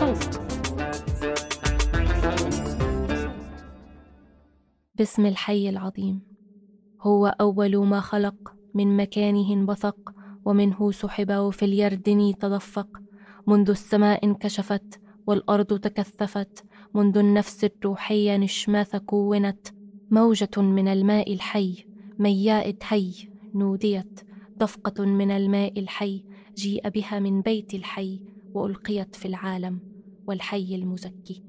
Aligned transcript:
صوت 0.00 0.40
باسم 4.94 5.26
الحي 5.26 5.68
العظيم. 5.68 6.20
هو 7.00 7.26
أول 7.26 7.86
ما 7.86 8.00
خلق 8.00 8.54
من 8.74 8.96
مكانه 8.96 9.52
انبثق 9.52 10.14
ومنه 10.44 10.90
سحب 10.90 11.30
وفي 11.32 11.64
اليردن 11.64 12.34
تدفق. 12.40 13.00
منذ 13.46 13.70
السماء 13.70 14.24
انكشفت 14.24 15.00
والأرض 15.26 15.78
تكثفت. 15.78 16.64
منذ 16.94 17.18
النفس 17.18 17.64
الروحية 17.64 18.36
نشماث 18.36 18.96
كونت. 18.96 19.68
موجة 20.10 20.56
من 20.56 20.88
الماء 20.88 21.32
الحي 21.32 21.84
مياء 22.18 22.76
هي 22.88 23.12
نوديت. 23.54 24.20
دفقة 24.56 25.04
من 25.04 25.30
الماء 25.30 25.80
الحي 25.80 26.24
جيء 26.56 26.88
بها 26.88 27.18
من 27.18 27.40
بيت 27.40 27.74
الحي 27.74 28.20
وألقيت 28.54 29.16
في 29.16 29.26
العالم. 29.28 29.89
والحي 30.30 30.74
المزكي. 30.74 31.42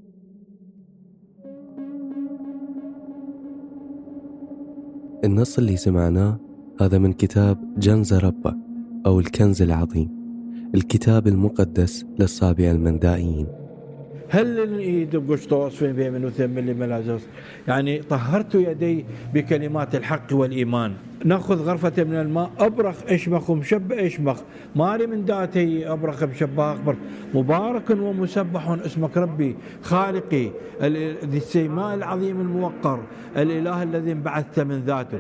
النص 5.24 5.58
اللي 5.58 5.78
سمعناه 5.78 6.40
هذا 6.82 6.98
من 6.98 7.14
كتاب 7.14 7.80
جنز 7.80 8.14
ربة 8.14 8.56
أو 9.06 9.20
الكنز 9.20 9.62
العظيم 9.62 10.10
الكتاب 10.76 11.28
المقدس 11.28 12.06
للصابئة 12.20 12.72
المندائيين. 12.72 13.61
هل 14.34 14.60
الإيد 14.60 15.16
بقشطوس 15.16 15.76
فين 15.76 15.94
بين 15.94 16.14
من 16.14 16.26
وثم 16.26 16.58
اللي 16.58 16.74
ملازوس 16.74 17.22
يعني 17.68 18.00
طهرت 18.00 18.56
يدي 18.56 19.06
بكلمات 19.34 19.96
الحق 19.96 20.28
والإيمان. 20.32 20.94
نأخذ 21.26 21.64
غرفة 21.64 22.04
من 22.04 22.16
الماء 22.16 22.52
أبرخ 22.60 22.96
أشمخ 23.08 23.50
ومشب 23.50 23.92
أشمخ. 23.92 24.42
مالي 24.76 25.08
من 25.08 25.26
داتي 25.26 25.92
أبرخ 25.92 26.24
مشبه 26.24 26.74
أخبر. 26.74 26.96
مبارك 27.34 27.90
ومسبح 27.90 28.70
اسمك 28.70 29.18
ربي 29.18 29.56
خالقي 29.82 30.46
ذي 31.32 31.38
السيماء 31.38 31.96
العظيم 31.96 32.42
الموقر 32.42 33.00
الإله 33.38 33.84
الذي 33.84 34.12
انبعثت 34.12 34.60
من 34.60 34.80
ذاته. 34.80 35.20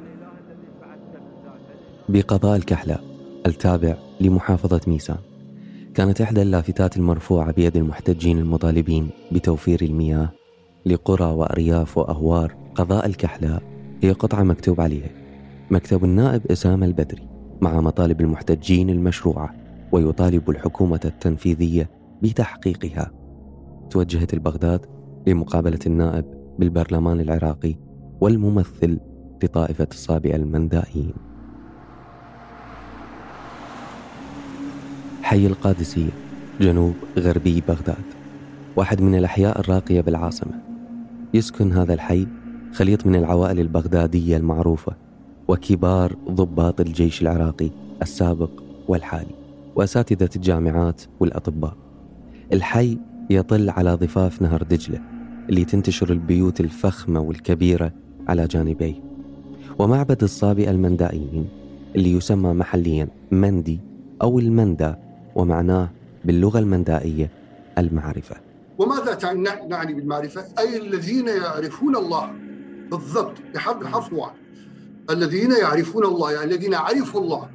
بقضاء 2.10 2.56
الكحلاء 2.58 3.04
التابع 3.48 3.96
لمحافظة 4.22 4.82
ميسان. 4.88 5.18
كانت 5.94 6.22
إحدى 6.22 6.41
اللافتات 6.41 6.97
المرفوعة 6.97 7.52
بيد 7.52 7.78
المحتجين 7.78 8.38
المطالبين 8.38 9.09
بتوفير 9.31 9.81
المياه 9.81 10.29
لقرى 10.85 11.25
وأرياف 11.25 11.97
وأهوار 11.97 12.56
قضاء 12.75 13.06
الكحلاء. 13.06 13.63
هي 14.02 14.12
قطعة 14.12 14.44
مكتوب 14.44 14.81
عليها. 14.81 15.09
مكتب 15.72 16.03
النائب 16.03 16.52
أسامة 16.52 16.85
البدري 16.85 17.28
مع 17.62 17.81
مطالب 17.81 18.22
المحتجين 18.22 18.90
المشروعة 18.90 19.56
ويطالب 19.91 20.50
الحكومة 20.50 21.00
التنفيذية 21.06 21.90
بتحقيقها. 22.22 23.12
توجهت 23.90 24.34
البغداد 24.34 24.85
لمقابلة 25.28 25.79
النائب 25.85 26.25
بالبرلمان 26.59 27.19
العراقي 27.19 27.75
والممثل 28.22 29.00
لطائفة 29.44 29.88
الصابئة 29.91 30.35
المندائيين. 30.35 31.31
حي 35.31 35.47
القادسية 35.47 36.09
جنوب 36.62 36.94
غربي 37.19 37.64
بغداد 37.68 38.03
واحد 38.75 39.02
من 39.02 39.16
الأحياء 39.16 39.59
الراقية 39.59 40.02
بالعاصمة. 40.02 40.52
يسكن 41.34 41.72
هذا 41.72 41.94
الحي 41.94 42.28
خليط 42.74 43.06
من 43.06 43.16
العوائل 43.16 43.59
البغدادية 43.59 44.38
المعروفة 44.38 44.94
وكبار 45.47 46.16
ضباط 46.30 46.81
الجيش 46.81 47.22
العراقي 47.22 47.70
السابق 48.02 48.50
والحالي 48.88 49.36
وأساتذة 49.75 50.30
الجامعات 50.36 51.02
والأطباء. 51.20 51.78
الحي 52.53 52.97
يطل 53.30 53.70
على 53.70 53.94
ضفاف 53.94 54.41
نهر 54.41 54.64
دجلة 54.64 55.00
اللي 55.50 55.66
تنتشر 55.66 56.12
البيوت 56.12 56.59
الفخمة 56.59 57.20
والكبيرة 57.20 57.91
على 58.28 58.47
جانبيه. 58.47 58.96
ومعبد 59.80 60.24
الصابئة 60.24 60.72
المندائيين 60.72 61.47
اللي 61.96 62.12
يسمى 62.12 62.53
محليا 62.53 63.08
مندي 63.31 63.80
أو 64.22 64.40
المندى 64.40 64.94
ومعناه 65.36 65.90
باللغة 66.25 66.59
المندائية 66.59 67.30
المعرفة. 67.78 68.36
وماذا 68.78 69.34
نعني 69.68 69.94
بالمعرفة؟ 69.94 70.46
أي 70.59 70.78
الذين 70.78 71.28
يعرفون 71.28 71.96
الله. 71.96 72.34
بالضبط. 72.92 73.34
بحرف 73.53 73.81
الحرف 73.81 74.14
واحد. 74.14 74.36
الذين 75.09 75.52
يعرفون 75.52 76.06
الله 76.06 76.31
يعني 76.31 76.53
الذين 76.53 76.74
عرفوا 76.74 77.22
الله. 77.22 77.50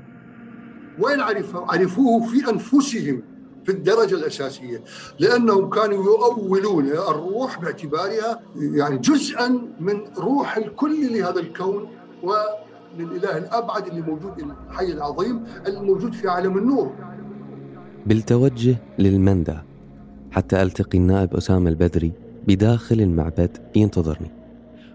وين 0.99 1.21
عرفوا؟ 1.21 1.73
عرفوه؟ 1.73 2.27
في 2.27 2.51
أنفسهم 2.51 3.23
في 3.65 3.73
الدرجة 3.73 4.15
الأساسية. 4.15 4.85
لأنهم 5.19 5.71
كانوا 5.71 6.05
يؤولون 6.05 6.87
الروح 6.87 7.61
باعتبارها 7.61 8.41
يعني 8.57 8.99
جزءا 8.99 9.49
من 9.81 10.01
روح 10.19 10.57
الكل 10.57 11.19
لهذا 11.19 11.41
الكون 11.41 11.89
وللإله 12.23 13.39
الأبعد 13.39 13.87
اللي 13.87 14.01
موجود 14.01 14.55
الحي 14.71 14.93
العظيم 14.93 15.45
الموجود 15.67 16.13
في 16.13 16.29
عالم 16.29 16.59
النور. 16.59 16.93
بالتوجه 18.07 18.77
للمندى 18.99 19.57
حتى 20.31 20.63
ألتقي 20.63 20.99
النائب 20.99 21.35
أسامة 21.35 21.71
البدري 21.71 22.13
بداخل 22.49 23.01
المعبد 23.01 23.59
ينتظرني 23.77 24.31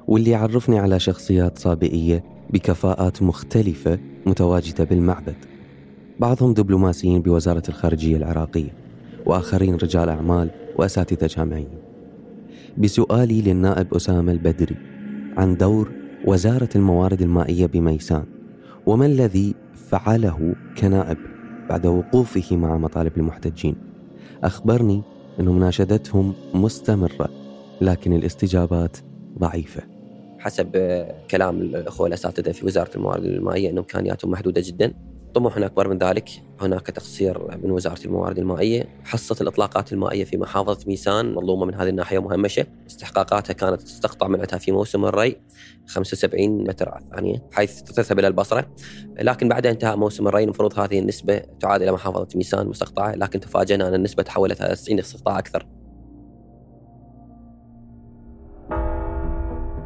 واللي 0.08 0.32
يعرفني 0.32 0.80
على 0.80 1.00
شخصيات 1.00 1.58
صابئية 1.58 2.24
بكفاءات 2.50 3.24
مختلفة 3.24 4.00
متواجدة 4.26 4.84
بالمعبد. 4.84 5.36
بعضهم 6.20 6.54
دبلوماسيين 6.54 7.22
بوزارة 7.22 7.64
الخارجية 7.70 8.18
العراقية 8.18 8.74
وآخرين 9.26 9.76
رجال 9.76 10.10
أعمال 10.10 10.50
وأساتذة 10.78 11.28
جامعيين. 11.28 11.80
بسؤالي 12.78 13.42
للنائب 13.42 13.94
أسامة 13.94 14.32
البدري 14.32 14.76
عن 15.38 15.58
دور 15.58 15.92
وزارة 16.26 16.70
الموارد 16.76 17.22
المائية 17.22 17.66
بميسان 17.66 18.24
وما 18.86 19.06
الذي 19.06 19.56
فعله 19.90 20.56
كنائب 20.78 21.18
بعد 21.72 21.86
وقوفه 21.86 22.56
مع 22.56 22.78
مطالب 22.78 23.18
المحتجين. 23.18 23.76
أخبرني 24.44 25.02
أن 25.40 25.46
مناشدتهم 25.46 26.34
مستمرة 26.54 27.30
لكن 27.82 28.14
الاستجابات 28.14 28.98
ضعيفة. 29.40 29.84
حسب 30.40 30.68
كلام 31.32 31.62
الأخوة 31.62 32.08
الأساتذة 32.08 32.52
في 32.52 32.66
وزارة 32.66 32.90
الموارد 32.96 33.24
المائية 33.24 33.70
أن 33.70 33.78
إمكانياتهم 33.78 34.32
محدودة 34.32 34.62
جدا. 34.66 34.94
طموحنا 35.34 35.66
أكبر 35.66 35.88
من 35.88 35.98
ذلك 35.98 36.30
هناك 36.62 36.88
تقصير 36.88 37.58
من 37.64 37.72
وزارة 37.72 38.06
الموارد 38.06 38.40
المائية. 38.40 38.86
حصة 39.04 39.36
الإطلاقات 39.42 39.94
المائية 39.94 40.24
في 40.24 40.38
محافظة 40.38 40.88
ميسان 40.88 41.34
مظلومة 41.34 41.66
من 41.66 41.76
هذه 41.76 41.90
الناحية 41.90 42.20
مهمشة 42.20 42.66
استحقاقاتها 42.88 43.54
كانت 43.54 43.82
تستقطع 43.82 44.28
منعتها 44.28 44.58
في 44.58 44.72
موسم 44.72 45.06
الري 45.06 45.38
75 45.88 46.64
متر 46.64 47.00
ثانية 47.16 47.44
حيث 47.52 47.82
تذهب 47.82 48.20
إلى 48.20 48.28
البصرة. 48.28 48.68
لكن 49.20 49.50
بعد 49.50 49.66
انتهاء 49.66 49.98
موسم 49.98 50.28
الري 50.28 50.44
المفروض 50.44 50.80
هذه 50.80 51.00
النسبة 51.00 51.42
تعاد 51.60 51.82
إلى 51.82 51.92
محافظة 51.92 52.28
ميسان 52.36 52.68
مستقطعة 52.68 53.16
لكن 53.16 53.40
تفاجأنا 53.40 53.88
أن 53.88 53.94
النسبة 53.94 54.24
تحولت 54.24 54.62
إلى 54.62 54.76
90 54.76 55.00
استقطاع 55.00 55.40
أكثر. 55.40 55.68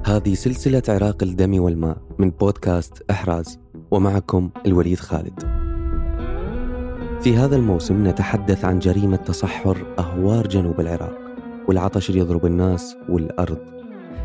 هذه 0.06 0.34
سلسلة 0.34 0.84
عراق 0.90 1.24
الدم 1.24 1.60
والماء 1.60 1.98
من 2.20 2.30
بودكاست 2.30 3.04
إحراز. 3.12 3.65
ومعكم 3.96 4.50
الوليد 4.66 5.00
خالد. 5.00 5.40
في 7.22 7.38
هذا 7.38 7.56
الموسم 7.56 8.08
نتحدث 8.08 8.66
عن 8.66 8.80
جريمة 8.80 9.16
تصحر 9.16 9.78
أهوار 10.00 10.48
جنوب 10.48 10.80
العراق 10.80 11.18
والعطش 11.68 12.10
اللي 12.10 12.22
يضرب 12.22 12.46
الناس 12.46 12.96
والأرض. 13.10 13.58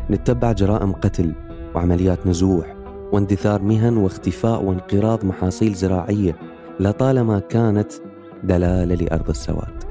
نتبع 0.09 0.51
جرائم 0.51 0.91
قتل 0.91 1.33
وعمليات 1.75 2.27
نزوح 2.27 2.75
واندثار 3.11 3.61
مهن 3.61 3.97
واختفاء 3.97 4.63
وانقراض 4.63 5.25
محاصيل 5.25 5.73
زراعية 5.73 6.35
لطالما 6.79 7.39
كانت 7.39 7.91
دلالة 8.43 8.95
لأرض 8.95 9.29
السواد. 9.29 9.83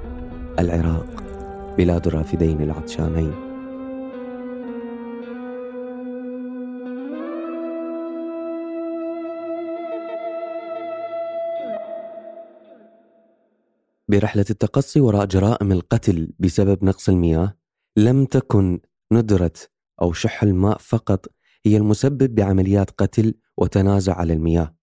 العراق 0.59 1.23
بلاد 1.79 2.07
الرافدين 2.07 2.63
العطشانين. 2.63 3.50
برحلة 14.11 14.45
التقصي 14.51 15.01
وراء 15.01 15.27
جرائم 15.27 15.73
القتل 15.73 16.29
بسبب 16.39 16.85
نقص 16.85 17.09
المياه 17.09 17.57
لم 17.97 18.25
تكن 18.25 18.81
ندرة 19.13 19.53
أو 20.03 20.13
شح 20.13 20.43
الماء 20.43 20.79
فقط 20.79 21.27
هي 21.67 21.77
المسبب 21.77 22.35
بعمليات 22.35 22.91
قتل 22.91 23.35
وتنازع 23.57 24.15
على 24.15 24.33
المياه 24.33 24.75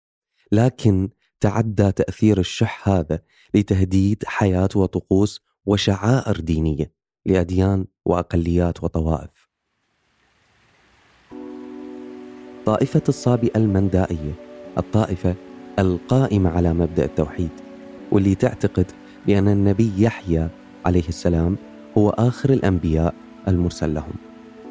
لكن 0.52 1.10
تعدى 1.40 1.92
تأثير 1.92 2.40
الشح 2.40 2.90
هذا 2.90 3.20
لتهديد 3.54 4.24
حياة 4.26 4.70
وطقوس 4.76 5.42
وشعائر 5.66 6.40
دينية 6.40 6.92
لأديان 7.26 7.86
وأقليات 8.06 8.84
وطوائف. 8.84 9.50
طائفة 12.66 13.04
الصابئة 13.10 13.58
المندائية 13.58 14.34
الطائفة 14.78 15.36
القائمة 15.80 16.50
على 16.50 16.74
مبدأ 16.74 17.06
التوحيد 17.06 17.50
واللي 18.12 18.36
تعتقد 18.36 18.92
بأن 19.28 19.48
النبي 19.48 19.92
يحيى 19.98 20.48
عليه 20.86 21.08
السلام 21.10 21.56
هو 21.98 22.10
آخر 22.10 22.50
الأنبياء 22.50 23.14
المرسل 23.48 23.94
لهم. 23.94 24.14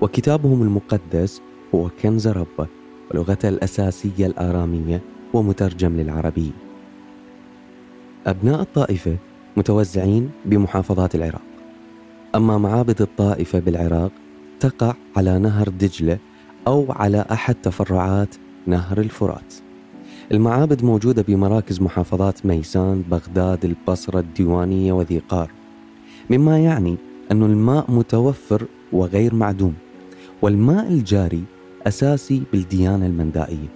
وكتابهم 0.03 0.63
المقدس 0.63 1.43
هو 1.75 1.91
كنز 2.03 2.29
ربه 2.29 2.67
ولغته 3.11 3.49
الأساسية 3.49 4.27
الآرامية 4.27 5.01
ومترجم 5.33 5.97
للعربية 5.97 6.51
أبناء 8.27 8.61
الطائفة 8.61 9.17
متوزعين 9.57 10.31
بمحافظات 10.45 11.15
العراق. 11.15 11.43
أما 12.35 12.59
معابد 12.59 13.03
الطائفة 13.03 13.59
بالعراق 13.59 14.13
تقع 14.61 14.95
على 15.17 15.39
نهر 15.39 15.69
دجلة 15.69 16.19
أو 16.67 16.93
على 16.93 17.25
أحد 17.33 17.55
تفرعات 17.55 18.35
نهر 18.67 19.01
الفرات. 19.01 19.55
المعابد 20.33 20.85
موجودة 20.85 21.23
بمراكز 21.23 21.81
محافظات 21.83 22.47
ميسان، 22.47 23.03
بغداد، 23.11 23.65
البصرة، 23.65 24.21
الديوانية 24.21 24.93
وذي 24.93 25.19
قار 25.19 25.51
مما 26.31 26.59
يعني 26.59 26.97
أن 27.33 27.43
الماء 27.43 27.91
متوفر 27.91 28.67
وغير 28.93 29.35
معدوم 29.35 29.75
والماء 30.43 30.89
الجاري 30.89 31.45
أساسي 31.87 32.43
بالديانة 32.53 33.07
المندائية 33.07 33.69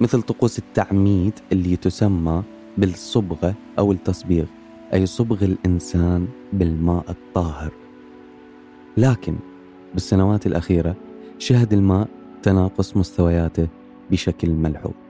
مثل 0.00 0.22
طقوس 0.22 0.58
التعميد 0.58 1.32
اللي 1.52 1.76
تسمى 1.76 2.42
بالصبغة 2.78 3.54
أو 3.78 3.92
التصبيغ 3.92 4.44
أي 4.94 5.06
صبغ 5.06 5.44
الإنسان 5.44 6.28
بالماء 6.52 7.04
الطاهر. 7.08 7.72
لكن 8.96 9.36
بالسنوات 9.94 10.46
الأخيرة 10.46 10.96
شهد 11.38 11.72
الماء 11.72 12.08
تناقص 12.42 12.96
مستوياته 12.96 13.68
بشكل 14.10 14.50
ملحوظ. 14.50 15.07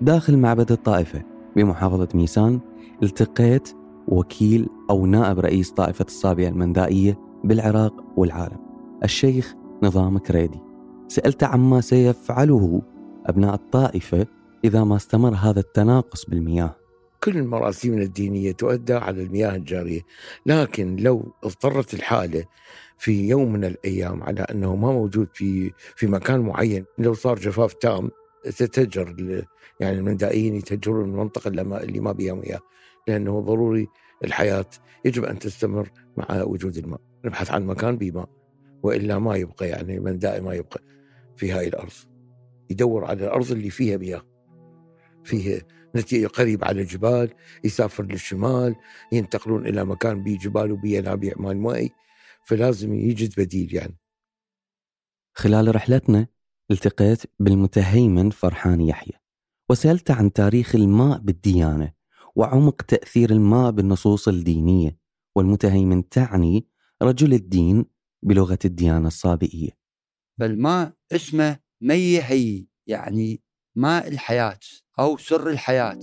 داخل 0.00 0.36
معبد 0.38 0.72
الطائفة 0.72 1.22
بمحافظة 1.56 2.08
ميسان 2.14 2.60
التقيت 3.02 3.68
وكيل 4.08 4.68
أو 4.90 5.06
نائب 5.06 5.38
رئيس 5.38 5.70
طائفة 5.70 6.04
الصابئة 6.04 6.48
المندائية 6.48 7.18
بالعراق 7.44 8.04
والعالم 8.16 8.58
الشيخ 9.04 9.54
نظام 9.82 10.18
كريدي. 10.18 10.60
سألته 11.08 11.46
عما 11.46 11.80
سيفعله 11.80 12.82
أبناء 13.26 13.54
الطائفة 13.54 14.26
إذا 14.64 14.84
ما 14.84 14.96
استمر 14.96 15.34
هذا 15.34 15.60
التناقص 15.60 16.24
بالمياه. 16.24 16.76
كل 17.24 17.36
المراسيم 17.36 17.98
الدينية 17.98 18.52
تؤدى 18.52 18.94
على 18.94 19.22
المياه 19.22 19.56
الجارية 19.56 20.00
لكن 20.46 20.96
لو 20.96 21.32
اضطرت 21.44 21.94
الحالة 21.94 22.44
في 22.98 23.28
يوم 23.28 23.52
من 23.52 23.64
الأيام 23.64 24.22
على 24.22 24.40
أنه 24.40 24.76
ما 24.76 24.92
موجود 24.92 25.28
في 25.32 25.72
في 25.96 26.06
مكان 26.06 26.40
معين 26.40 26.84
لو 26.98 27.14
صار 27.14 27.38
جفاف 27.38 27.72
تام 27.72 28.10
تتجر 28.44 29.10
يعني 29.80 29.98
المندائيين 29.98 30.54
يتجرون 30.54 31.10
المنطقة 31.10 31.48
اللي 31.48 32.00
ما 32.00 32.12
بها 32.12 32.34
مياه 32.34 32.60
لأنه 33.08 33.40
ضروري 33.40 33.88
الحياة 34.24 34.66
يجب 35.04 35.24
أن 35.24 35.38
تستمر 35.38 35.90
مع 36.16 36.42
وجود 36.42 36.76
الماء. 36.76 37.00
نبحث 37.24 37.50
عن 37.50 37.66
مكان 37.66 37.96
بماء 37.96 38.28
وإلا 38.82 39.18
ما 39.18 39.36
يبقى 39.36 39.68
يعني 39.68 39.96
المندائي 39.96 40.40
ما 40.40 40.54
يبقى 40.54 40.80
في 41.36 41.52
هاي 41.52 41.68
الأرض. 41.68 41.92
يدور 42.70 43.04
على 43.04 43.24
الأرض 43.24 43.52
اللي 43.52 43.70
فيها 43.70 43.96
مياه. 43.96 44.22
فيه 45.24 45.66
نتيجة 45.96 46.26
قريب 46.26 46.64
على 46.64 46.80
الجبال 46.80 47.30
يسافر 47.64 48.04
للشمال 48.04 48.74
ينتقلون 49.12 49.66
إلى 49.66 49.84
مكان 49.84 50.22
بيه 50.22 50.38
جبال 50.38 50.72
وبيه 50.72 50.98
ينابيع 50.98 51.32
مال 51.36 51.56
مائي. 51.56 51.90
فلازم 52.44 52.94
يجد 52.94 53.40
بديل 53.40 53.74
يعني. 53.74 53.96
خلال 55.34 55.74
رحلتنا 55.74 56.26
التقيت 56.70 57.22
بالمتهيمن 57.38 58.30
فرحان 58.30 58.80
يحيى. 58.80 59.25
وسألت 59.70 60.10
عن 60.10 60.32
تاريخ 60.32 60.74
الماء 60.74 61.18
بالديانة 61.18 61.92
وعمق 62.36 62.82
تأثير 62.82 63.30
الماء 63.30 63.70
بالنصوص 63.70 64.28
الدينية 64.28 64.98
والمتهيمن 65.36 66.08
تعني 66.08 66.66
رجل 67.02 67.34
الدين 67.34 67.84
بلغة 68.22 68.58
الديانة 68.64 69.06
الصابئية. 69.06 69.70
فالماء 70.38 70.92
اسمه 71.12 71.58
مي 71.80 72.22
هي 72.22 72.66
يعني 72.86 73.42
ماء 73.76 74.08
الحياة 74.08 74.58
أو 74.98 75.16
سر 75.16 75.50
الحياة 75.50 75.98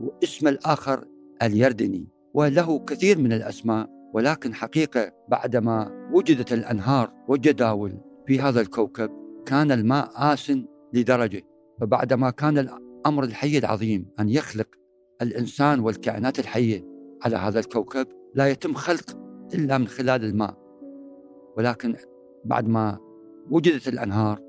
واسم 0.00 0.48
الآخر 0.48 1.04
اليردني 1.42 2.08
وله 2.34 2.84
كثير 2.84 3.18
من 3.18 3.32
الأسماء 3.32 3.88
ولكن 4.14 4.54
حقيقة 4.54 5.12
بعدما 5.28 6.08
وجدت 6.14 6.52
الأنهار 6.52 7.12
والجداول 7.28 8.00
في 8.26 8.40
هذا 8.40 8.60
الكوكب 8.60 9.10
كان 9.46 9.72
الماء 9.72 10.10
آسن 10.14 10.66
لدرجة. 10.92 11.51
فبعدما 11.82 12.30
كان 12.30 12.58
الأمر 12.58 13.24
الحي 13.24 13.58
العظيم 13.58 14.06
أن 14.20 14.28
يخلق 14.28 14.66
الإنسان 15.22 15.80
والكائنات 15.80 16.38
الحية 16.38 16.84
على 17.22 17.36
هذا 17.36 17.58
الكوكب 17.58 18.06
لا 18.34 18.48
يتم 18.48 18.74
خلق 18.74 19.18
إلا 19.54 19.78
من 19.78 19.86
خلال 19.86 20.24
الماء. 20.24 20.56
ولكن 21.56 21.96
بعد 22.44 22.68
ما 22.68 22.98
وجدت 23.50 23.88
الأنهار 23.88 24.40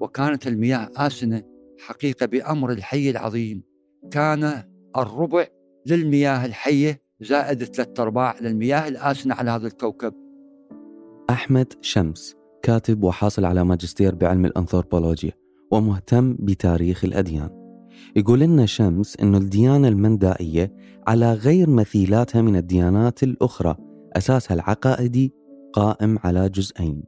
وكانت 0.00 0.46
المياه 0.46 0.90
آسنة 0.96 1.42
حقيقة 1.78 2.26
بأمر 2.26 2.72
الحي 2.72 3.10
العظيم 3.10 3.62
كان 4.10 4.62
الربع 4.96 5.46
للمياه 5.86 6.46
الحية 6.46 7.02
زائد 7.20 7.64
ثلاثة 7.64 8.02
أرباع 8.02 8.36
للمياه 8.40 8.88
الآسنة 8.88 9.34
على 9.34 9.50
هذا 9.50 9.66
الكوكب. 9.66 10.14
أحمد 11.30 11.72
شمس 11.80 12.36
كاتب 12.62 13.02
وحاصل 13.02 13.44
على 13.44 13.64
ماجستير 13.64 14.14
بعلم 14.14 14.44
الأنثروبولوجيا. 14.44 15.47
ومهتم 15.70 16.36
بتاريخ 16.40 17.04
الأديان. 17.04 17.50
يقول 18.16 18.40
لنا 18.40 18.66
شمس 18.66 19.16
أنه 19.16 19.38
الديانة 19.38 19.88
المندائية 19.88 20.72
على 21.06 21.32
غير 21.32 21.70
مثيلاتها 21.70 22.42
من 22.42 22.56
الديانات 22.56 23.22
الأخرى 23.22 23.76
أساسها 24.16 24.54
العقائدي 24.54 25.34
قائم 25.72 26.18
على 26.24 26.48
جزئين. 26.48 27.02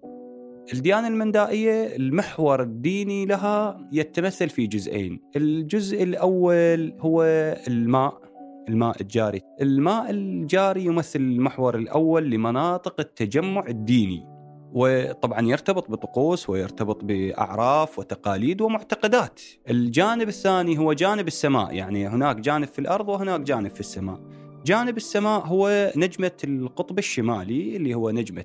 الديانة 0.75 1.09
المندائية 1.09 1.97
المحور 1.97 2.63
الديني 2.63 3.27
لها 3.27 3.89
يتمثل 3.93 4.49
في 4.49 4.67
جزئين. 4.67 5.21
الجزء 5.37 6.03
الأول 6.03 6.95
هو 7.01 7.23
الماء 7.69 8.31
الماء 8.69 9.01
الجاري. 9.01 9.41
الماء 9.61 10.11
الجاري 10.11 10.85
يمثل 10.85 11.21
المحور 11.21 11.77
الأول 11.79 12.31
لمناطق 12.31 13.01
التجمع 13.01 13.65
الديني. 13.69 14.40
وطبعا 14.73 15.49
يرتبط 15.49 15.91
بطقوس 15.91 16.51
ويرتبط 16.51 17.05
بأعراف 17.05 17.99
وتقاليد 17.99 18.61
ومعتقدات. 18.61 19.41
الجانب 19.71 20.29
الثاني 20.29 20.79
هو 20.79 20.93
جانب 20.93 21.27
السماء، 21.27 21.75
يعني 21.75 22.09
هناك 22.09 22.37
جانب 22.37 22.69
في 22.69 22.79
الأرض 22.79 23.09
وهناك 23.09 23.41
جانب 23.41 23.71
في 23.71 23.81
السماء. 23.81 24.21
جانب 24.65 24.97
السماء 24.97 25.47
هو 25.47 25.93
نجمة 25.97 26.33
القطب 26.45 26.99
الشمالي 26.99 27.77
اللي 27.77 27.95
هو 27.95 28.11
نجمة 28.11 28.45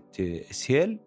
سهيل 0.52 1.00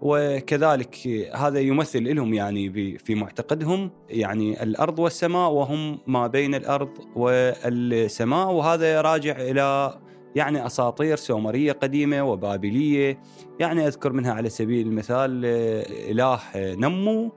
وكذلك 0.00 1.08
هذا 1.34 1.60
يمثل 1.60 2.16
لهم 2.16 2.34
يعني 2.34 2.98
في 2.98 3.14
معتقدهم 3.14 3.90
يعني 4.08 4.62
الأرض 4.62 4.98
والسماء 4.98 5.50
وهم 5.50 5.98
ما 6.06 6.26
بين 6.26 6.54
الأرض 6.54 6.88
والسماء 7.16 8.50
وهذا 8.50 9.00
راجع 9.00 9.36
إلى 9.40 9.98
يعني 10.34 10.66
أساطير 10.66 11.16
سومرية 11.16 11.72
قديمة 11.72 12.22
وبابلية. 12.22 13.18
يعني 13.60 13.86
أذكر 13.86 14.12
منها 14.12 14.32
على 14.32 14.48
سبيل 14.48 14.86
المثال 14.86 15.42
آه، 15.44 15.84
إله 16.10 16.40
نمو 16.56 17.32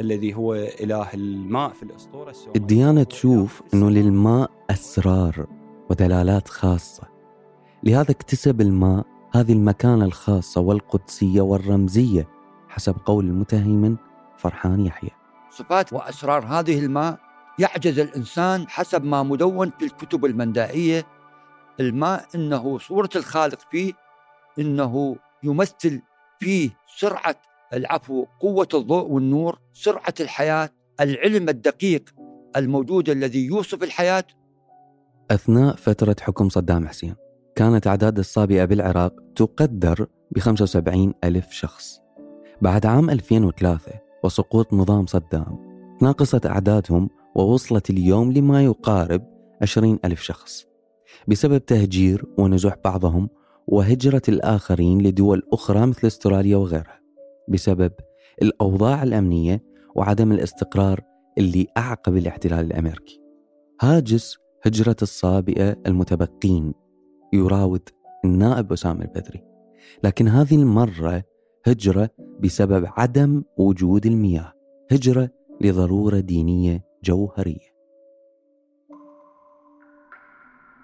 الذي 0.00 0.34
هو 0.34 0.54
إله 0.54 1.14
الماء 1.14 1.72
في 1.72 1.82
الأسطورة 1.82 2.30
السومرية. 2.30 2.60
الديانة 2.60 3.02
تشوف 3.02 3.62
أنه 3.74 3.90
للماء 3.90 4.50
أسرار 4.70 5.46
ودلالات 5.90 6.48
خاصة. 6.48 7.02
لهذا 7.82 8.10
اكتسب 8.10 8.60
الماء 8.60 9.06
هذه 9.34 9.52
المكانة 9.52 10.04
الخاصة 10.04 10.60
والقدسية 10.60 11.40
والرمزية 11.40 12.28
حسب 12.68 12.94
قول 13.04 13.24
المتهيمن 13.24 13.96
فرحان 14.36 14.86
يحيى. 14.86 15.10
صفات 15.50 15.92
وأسرار 15.92 16.44
هذه 16.44 16.84
الماء 16.84 17.18
يعجز 17.58 17.98
الإنسان 17.98 18.68
حسب 18.68 19.04
ما 19.04 19.22
مدون 19.22 19.70
في 19.78 19.84
الكتب 19.84 20.24
المندائية 20.24 21.06
الماء 21.80 22.24
إنه 22.34 22.78
صورة 22.78 23.10
الخالق 23.16 23.58
فيه 23.70 23.92
إنه 24.58 25.16
يمثل 25.42 26.02
فيه 26.40 26.70
سرعة 26.98 27.36
العفو 27.72 28.26
قوة 28.40 28.68
الضوء 28.74 29.06
والنور 29.06 29.58
سرعة 29.72 30.14
الحياة 30.20 30.70
العلم 31.00 31.48
الدقيق 31.48 32.14
الموجود 32.56 33.08
الذي 33.08 33.46
يوصف 33.46 33.82
الحياة. 33.82 34.24
أثناء 35.30 35.76
فترة 35.76 36.16
حكم 36.20 36.48
صدام 36.48 36.88
حسين 36.88 37.14
كانت 37.56 37.86
أعداد 37.86 38.18
الصابئة 38.18 38.64
بالعراق 38.64 39.12
تقدر 39.36 40.06
ب 40.30 40.38
75 40.38 41.14
ألف 41.24 41.50
شخص. 41.50 42.00
بعد 42.62 42.86
عام 42.86 43.10
2003 43.10 43.92
وسقوط 44.24 44.72
نظام 44.72 45.06
صدام 45.06 45.74
تناقصت 46.00 46.46
أعدادهم 46.46 47.10
ووصلت 47.34 47.90
اليوم 47.90 48.32
لما 48.32 48.64
يقارب 48.64 49.22
20 49.62 49.98
ألف 50.04 50.22
شخص. 50.22 50.66
بسبب 51.28 51.58
تهجير 51.58 52.24
ونزوح 52.38 52.74
بعضهم 52.84 53.28
وهجرة 53.66 54.22
الآخرين 54.28 55.02
لدول 55.02 55.42
أخرى 55.52 55.86
مثل 55.86 56.06
أستراليا 56.06 56.56
وغيرها. 56.56 57.00
بسبب 57.48 57.92
الأوضاع 58.42 59.02
الأمنية 59.02 59.62
وعدم 59.94 60.32
الاستقرار 60.32 61.00
اللي 61.38 61.66
أعقب 61.76 62.16
الاحتلال 62.16 62.66
الأمريكي. 62.66 63.20
هاجس 63.80 64.38
هجرة 64.62 64.96
الصابئة 65.02 65.76
المتبقين 65.86 66.74
يراود 67.32 67.88
النائب 68.24 68.72
أسامة 68.72 69.04
البدري. 69.04 69.44
لكن 70.04 70.28
هذه 70.28 70.54
المرة 70.54 71.22
هجرة 71.66 72.10
بسبب 72.40 72.86
عدم 72.96 73.42
وجود 73.58 74.06
المياه 74.06 74.52
هجرة 74.92 75.30
لضرورة 75.60 76.20
دينية 76.20 76.84
جوهرية. 77.04 77.73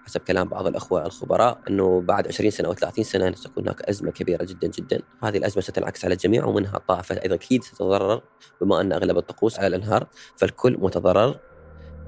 حسب 0.05 0.21
كلام 0.21 0.49
بعض 0.49 0.67
الأخوة 0.67 1.05
الخبراء 1.05 1.59
إنه 1.69 2.01
بعد 2.01 2.27
20 2.27 2.51
سنة 2.51 2.67
أو 2.67 2.73
30 2.73 3.03
سنة 3.03 3.31
ستكون 3.31 3.63
هناك 3.63 3.81
أزمة 3.81 4.11
كبيرة 4.11 4.43
جدا 4.43 4.67
جدا، 4.67 5.01
هذه 5.23 5.37
الأزمة 5.37 5.61
ستنعكس 5.61 6.05
على 6.05 6.13
الجميع 6.13 6.45
ومنها 6.45 6.77
الطائفه 6.77 7.21
أيضا 7.23 7.35
أكيد 7.35 7.63
ستتضرر 7.63 8.21
بما 8.61 8.81
أن 8.81 8.93
أغلب 8.93 9.17
الطقوس 9.17 9.59
على 9.59 9.67
الأنهار 9.67 10.07
فالكل 10.37 10.77
متضرر 10.79 11.39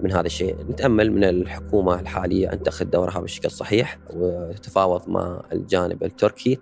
من 0.03 0.11
هذا 0.11 0.25
الشيء، 0.25 0.55
نتأمل 0.69 1.11
من 1.11 1.23
الحكومة 1.23 1.99
الحالية 1.99 2.53
أن 2.53 2.63
تأخذ 2.63 2.85
دورها 2.85 3.19
بالشكل 3.19 3.45
الصحيح 3.45 3.99
وتتفاوض 4.13 5.09
مع 5.09 5.41
الجانب 5.51 6.03
التركي 6.03 6.59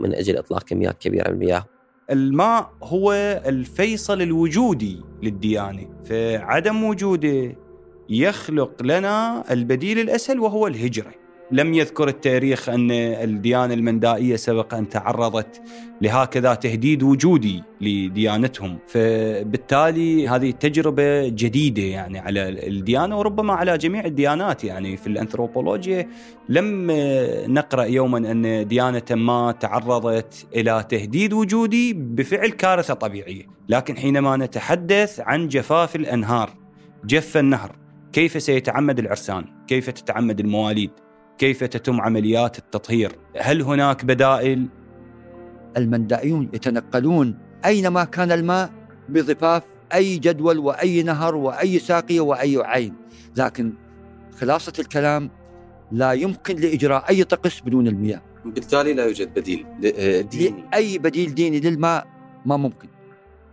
من 0.00 0.14
أجل 0.14 0.36
إطلاق 0.36 0.62
كميات 0.62 0.98
كبيرة 0.98 1.28
من 1.28 1.34
المياه. 1.34 1.64
الماء 2.10 2.72
هو 2.82 3.12
الفيصل 3.46 4.22
الوجودي 4.22 5.02
للديانة، 5.22 6.02
فعدم 6.04 6.84
وجوده 6.84 7.56
يخلق 8.08 8.82
لنا 8.82 9.44
البديل 9.52 9.98
الأسهل 9.98 10.40
وهو 10.40 10.66
الهجرة. 10.66 11.10
لم 11.50 11.74
يذكر 11.74 12.08
التاريخ 12.08 12.68
أن 12.68 12.90
الديانة 12.90 13.74
المندائية 13.74 14.36
سبق 14.36 14.74
أن 14.74 14.88
تعرضت 14.88 15.62
لهكذا 16.02 16.54
تهديد 16.54 17.02
وجودي 17.02 17.62
لديانتهم، 17.80 18.78
فبالتالي 18.86 20.28
هذه 20.28 20.50
تجربه 20.50 21.28
جديدة 21.28 21.82
يعني 21.82 22.18
على 22.18 22.48
الديانة 22.48 23.18
وربما 23.18 23.52
على 23.54 23.78
جميع 23.78 24.04
الديانات. 24.04 24.64
يعني 24.64 24.96
في 24.96 25.06
الأنثروبولوجيا 25.06 26.08
لم 26.48 26.86
نقرأ 27.54 27.84
يوما 27.84 28.18
أن 28.18 28.68
ديانة 28.68 29.02
ما 29.10 29.52
تعرضت 29.52 30.46
إلى 30.54 30.84
تهديد 30.88 31.32
وجودي 31.32 31.92
بفعل 31.92 32.48
كارثة 32.48 32.94
طبيعية، 32.94 33.46
لكن 33.68 33.96
حينما 33.96 34.36
نتحدث 34.36 35.20
عن 35.20 35.48
جفاف 35.48 35.96
الأنهار، 35.96 36.50
جف 37.04 37.36
النهر 37.36 37.83
كيف 38.14 38.42
سيتعمد 38.42 38.98
العرسان؟ 38.98 39.44
كيف 39.66 39.90
تتعمد 39.90 40.40
المواليد؟ 40.40 40.90
كيف 41.38 41.64
تتم 41.64 42.00
عمليات 42.00 42.58
التطهير؟ 42.58 43.12
هل 43.36 43.62
هناك 43.62 44.04
بدائل؟ 44.04 44.68
المندائيون 45.76 46.48
يتنقلون 46.52 47.38
أينما 47.64 48.04
كان 48.04 48.32
الماء 48.32 48.70
بضفاف 49.08 49.62
أي 49.94 50.18
جدول 50.18 50.58
وأي 50.58 51.02
نهر 51.02 51.34
وأي 51.34 51.78
ساقية 51.78 52.20
وأي 52.20 52.62
عين 52.64 52.94
لكن 53.36 53.72
خلاصة 54.40 54.72
الكلام 54.78 55.30
لا 55.92 56.12
يمكن 56.12 56.56
لإجراء 56.56 57.08
أي 57.08 57.24
طقس 57.24 57.60
بدون 57.60 57.86
المياه 57.86 58.22
بالتالي 58.44 58.94
لا 58.94 59.04
يوجد 59.04 59.34
بديل 59.34 59.66
ديني 60.28 60.64
أي 60.74 60.98
بديل 60.98 61.34
ديني 61.34 61.60
للماء 61.60 62.06
ما 62.46 62.56
ممكن 62.56 62.88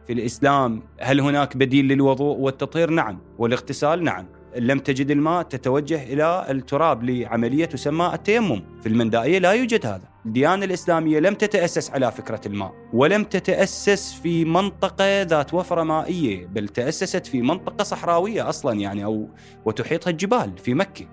في 0.07 0.13
الإسلام 0.13 0.83
هل 0.99 1.19
هناك 1.19 1.57
بديل 1.57 1.87
للوضوء 1.87 2.37
والتطهير؟ 2.37 2.89
نعم 2.89 3.19
والاغتسال 3.37 4.03
نعم 4.03 4.40
لم 4.55 4.79
تجد 4.79 5.11
الماء 5.11 5.43
تتوجه 5.43 6.03
إلى 6.03 6.45
التراب 6.49 7.03
لعملية 7.03 7.65
تسمى 7.65 8.11
التيمم، 8.13 8.63
في 8.81 8.89
المندائية 8.89 9.39
لا 9.39 9.51
يوجد 9.51 9.85
هذا. 9.85 10.11
الديانة 10.25 10.65
الإسلامية 10.65 11.19
لم 11.19 11.33
تتأسس 11.33 11.91
على 11.91 12.11
فكرة 12.11 12.41
الماء، 12.45 12.73
ولم 12.93 13.23
تتأسس 13.23 14.13
في 14.13 14.45
منطقة 14.45 15.21
ذات 15.21 15.53
وفرة 15.53 15.83
مائية، 15.83 16.47
بل 16.47 16.67
تأسست 16.67 17.27
في 17.27 17.41
منطقة 17.41 17.83
صحراوية 17.83 18.49
أصلا 18.49 18.79
يعني 18.79 19.05
أو 19.05 19.29
وتحيطها 19.65 20.11
الجبال 20.11 20.57
في 20.57 20.73
مكة. 20.73 21.05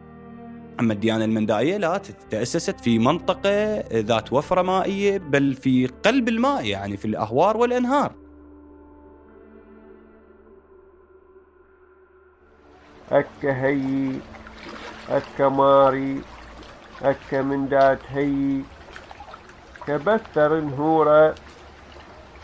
أما 0.80 0.92
الديانة 0.92 1.24
المندائية 1.24 1.76
لا 1.76 2.00
تاسست 2.30 2.80
في 2.80 2.98
منطقة 2.98 3.80
ذات 3.92 4.32
وفرة 4.32 4.62
مائية 4.62 5.18
بل 5.18 5.54
في 5.54 5.86
قلب 5.86 6.28
الماء 6.28 6.64
يعني 6.64 6.96
في 6.96 7.04
الأهوار 7.04 7.56
والأنهار. 7.56 8.27
أكا 13.12 13.52
هي 13.66 14.20
أكا 15.08 15.48
ماري 15.48 16.22
أكا 17.02 17.42
من 17.42 17.68
دات 17.68 17.98
هي 18.08 18.62
كبثر 19.86 20.60
نهورة 20.60 21.34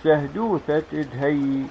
سهدوثة 0.03 0.79
إد 0.93 1.11
هي 1.15 1.67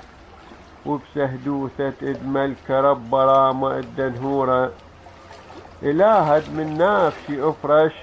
وبسهدوثة 0.85 1.87
إد 1.87 2.25
ملك 2.25 2.71
رب 2.71 3.15
رامة 3.15 3.79
إد 3.79 4.01
نهورة 4.01 4.71
إلهد 5.83 6.49
من 6.49 6.77
نفسي 6.77 7.49
أفرش 7.49 7.93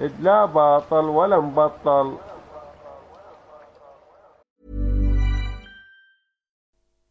إد 0.00 0.20
لا 0.20 0.44
باطل 0.44 1.04
ولا 1.04 1.40
مبطل 1.40 2.18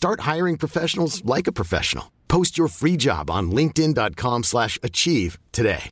Start 0.00 0.20
hiring 0.30 0.56
professionals 0.56 1.22
like 1.24 1.46
a 1.46 1.52
professional. 1.60 2.06
Post 2.26 2.56
your 2.56 2.68
free 2.68 2.96
job 2.96 3.24
on 3.30 3.44
linkedin.com/achieve 3.58 4.44
slash 4.44 4.78
achieve 4.82 5.38
today. 5.52 5.90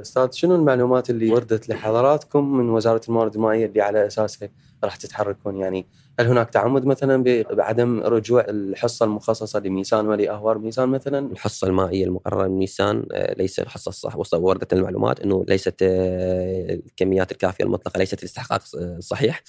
أستاذ 0.00 0.32
شنو 0.32 0.54
المعلومات 0.54 1.10
اللي 1.10 1.30
وردت 1.30 1.68
لحضراتكم 1.68 2.56
من 2.56 2.68
وزارة 2.70 3.00
الموارد 3.08 3.34
المائيه 3.34 3.66
اللي 3.66 3.80
على 3.80 4.06
أساسها 4.06 4.48
راح 4.84 4.96
تتحركون 4.96 5.56
يعني 5.56 5.86
هل 6.20 6.26
هناك 6.26 6.50
تعمد 6.50 6.84
مثلا 6.84 7.44
بعدم 7.50 8.00
رجوع 8.00 8.44
الحصة 8.48 9.04
المخصصة 9.04 9.58
لميسان 9.58 10.06
ولي 10.06 10.30
أهوار 10.30 10.58
ميسان 10.58 10.88
مثلا؟ 10.88 11.32
الحصة 11.32 11.66
المائية 11.66 12.04
المقررة 12.04 12.48
من 12.48 12.58
ميسان 12.58 13.06
آه، 13.12 13.34
ليس 13.34 13.60
الحصة 13.60 13.88
الصح 13.88 14.34
وردت 14.34 14.72
المعلومات 14.72 15.20
إنه 15.20 15.44
ليست 15.48 15.82
آه، 15.82 16.74
الكميات 16.74 17.32
الكافية 17.32 17.64
المطلقة 17.64 17.98
ليست 17.98 18.18
الاستحقاق 18.18 18.62
الصحيح 18.74 19.42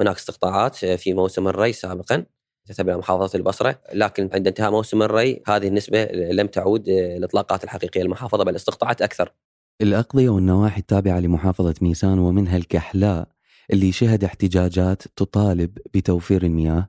هناك 0.00 0.16
استقطاعات 0.16 0.76
في 0.76 1.14
موسم 1.14 1.48
الري 1.48 1.72
سابقا 1.72 2.24
تتبع 2.66 2.96
محافظة 2.96 3.38
البصرة 3.38 3.80
لكن 3.94 4.30
عند 4.32 4.46
انتهاء 4.46 4.70
موسم 4.70 5.02
الري 5.02 5.42
هذه 5.46 5.68
النسبة 5.68 6.04
لم 6.12 6.46
تعود 6.46 6.88
الإطلاقات 6.88 7.64
الحقيقية 7.64 8.02
للمحافظة 8.02 8.44
بل 8.44 8.56
استقطعت 8.56 9.02
أكثر. 9.02 9.32
الأقضية 9.80 10.28
والنواحي 10.28 10.80
التابعة 10.80 11.20
لمحافظة 11.20 11.74
ميسان 11.82 12.18
ومنها 12.18 12.56
الكحلاء 12.56 13.28
اللي 13.72 13.92
شهد 13.92 14.24
احتجاجات 14.24 15.02
تطالب 15.16 15.78
بتوفير 15.94 16.42
المياه 16.42 16.88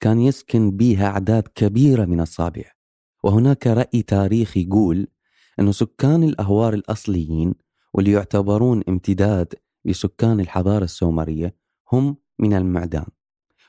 كان 0.00 0.20
يسكن 0.20 0.70
بها 0.70 1.06
أعداد 1.06 1.48
كبيرة 1.54 2.04
من 2.04 2.20
الصابع. 2.20 2.64
وهناك 3.24 3.66
رأي 3.66 4.02
تاريخي 4.02 4.62
يقول 4.62 5.08
أن 5.60 5.72
سكان 5.72 6.22
الأهوار 6.22 6.74
الأصليين 6.74 7.54
واللي 7.94 8.12
يعتبرون 8.12 8.82
امتداد 8.88 9.54
لسكان 9.84 10.40
الحضارة 10.40 10.84
السومرية 10.84 11.54
هم 11.92 12.16
من 12.38 12.54
المعدان. 12.54 13.06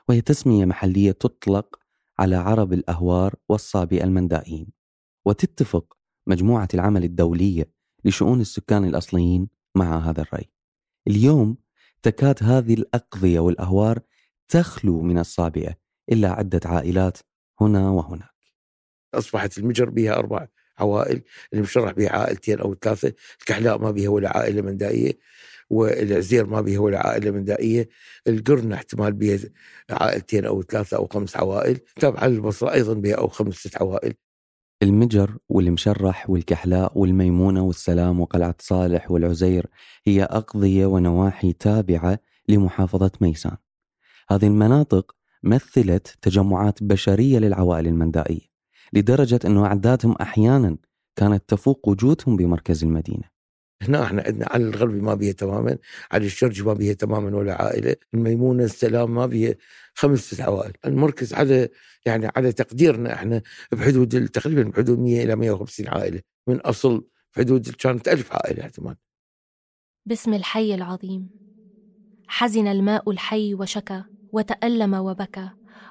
وهي 0.08 0.20
تسمية 0.20 0.64
محلية 0.64 1.12
تطلق 1.12 1.78
على 2.18 2.36
عرب 2.36 2.72
الأهوار 2.72 3.34
والصابئ 3.48 4.04
المندائيين 4.04 4.66
وتتفق 5.24 5.96
مجموعة 6.26 6.68
العمل 6.74 7.04
الدولية 7.04 7.72
لشؤون 8.04 8.40
السكان 8.40 8.84
الأصليين 8.84 9.48
مع 9.74 9.98
هذا 9.98 10.22
الرأي. 10.22 10.50
اليوم 11.08 11.56
تكاد 12.02 12.38
هذه 12.42 12.74
الأقضية 12.74 13.40
والأهوار 13.40 14.00
تخلو 14.48 15.02
من 15.02 15.18
الصابئة 15.18 15.74
إلا 16.12 16.28
عدة 16.28 16.60
عائلات 16.64 17.18
هنا 17.60 17.90
وهناك. 17.90 18.34
أصبحت 19.14 19.58
المجر 19.58 19.90
بها 19.90 20.14
أربع 20.14 20.48
عوائل 20.78 21.22
المشرح 21.54 21.92
بها 21.92 22.12
عائلتين 22.12 22.60
أو 22.60 22.74
ثلاثة 22.74 23.12
الكحلاء 23.40 23.78
ما 23.78 23.90
بها 23.90 24.08
ولا 24.08 24.36
عائلة 24.36 24.62
مندائية. 24.62 25.12
والعزير 25.70 26.46
ما 26.46 26.60
بها 26.60 26.78
ولا 26.78 27.06
عائلة 27.06 27.30
مندائية 27.30 27.88
القرن 28.26 28.72
احتمال 28.72 29.12
بها 29.12 29.38
عائلتين 29.90 30.44
أو 30.44 30.62
ثلاثة 30.62 30.96
أو 30.96 31.06
خمس 31.06 31.36
عوائل. 31.36 31.78
تابعة 32.00 32.26
للبصرة 32.26 32.72
أيضا 32.72 32.94
بها 32.94 33.14
أو 33.14 33.28
خمسة 33.28 33.70
عوائل. 33.80 34.14
المجر 34.82 35.36
والمشرح 35.48 36.30
والكحلاء 36.30 36.98
والميمونة 36.98 37.62
والسلام 37.62 38.20
وقلعة 38.20 38.54
صالح 38.60 39.10
والعزير 39.10 39.66
هي 40.06 40.22
أقضية 40.22 40.86
ونواحي 40.86 41.52
تابعة 41.52 42.18
لمحافظة 42.48 43.10
ميسان. 43.20 43.56
هذه 44.30 44.46
المناطق 44.46 45.16
مثلت 45.42 46.16
تجمعات 46.22 46.82
بشرية 46.82 47.38
للعوائل 47.38 47.86
المندائية 47.86 48.48
لدرجة 48.92 49.40
أنه 49.44 49.66
أعدادهم 49.66 50.12
أحيانا 50.12 50.76
كانت 51.16 51.44
تفوق 51.48 51.88
وجودهم 51.88 52.36
بمركز 52.36 52.84
المدينة. 52.84 53.37
هنا 53.82 54.04
إحنا 54.04 54.22
عندنا 54.22 54.46
على 54.50 54.64
الغربي 54.64 55.00
ما 55.00 55.14
بيها 55.14 55.32
تماما 55.32 55.78
على 56.12 56.26
الشرج 56.26 56.62
ما 56.62 56.72
بيها 56.72 56.92
تماما 56.92 57.36
ولا 57.36 57.62
عائلة 57.62 57.96
الميمونة 58.14 58.64
السلام 58.64 59.14
ما 59.14 59.26
بيها 59.26 59.54
خمس 59.94 60.40
عوائل. 60.40 60.72
المركز 60.86 61.34
على 61.34 61.68
يعني 62.06 62.30
على 62.36 62.52
تقديرنا 62.52 63.14
إحنا 63.14 63.42
بحدود 63.72 64.28
تقريبا 64.28 64.62
بحدود 64.62 64.98
100 64.98 65.24
إلى 65.24 65.36
150 65.36 65.88
عائلة 65.88 66.20
من 66.46 66.60
أصل 66.60 67.06
بحدود 67.36 67.68
كانت 67.68 68.08
ألف 68.08 68.32
عائلة 68.32 68.62
احتمال 68.62 68.96
باسم 70.06 70.34
الحي 70.34 70.74
العظيم. 70.74 71.30
حزن 72.28 72.66
الماء 72.66 73.10
الحي 73.10 73.54
وشكى 73.54 74.04
وتألم 74.32 74.94
وبكى. 74.94 75.50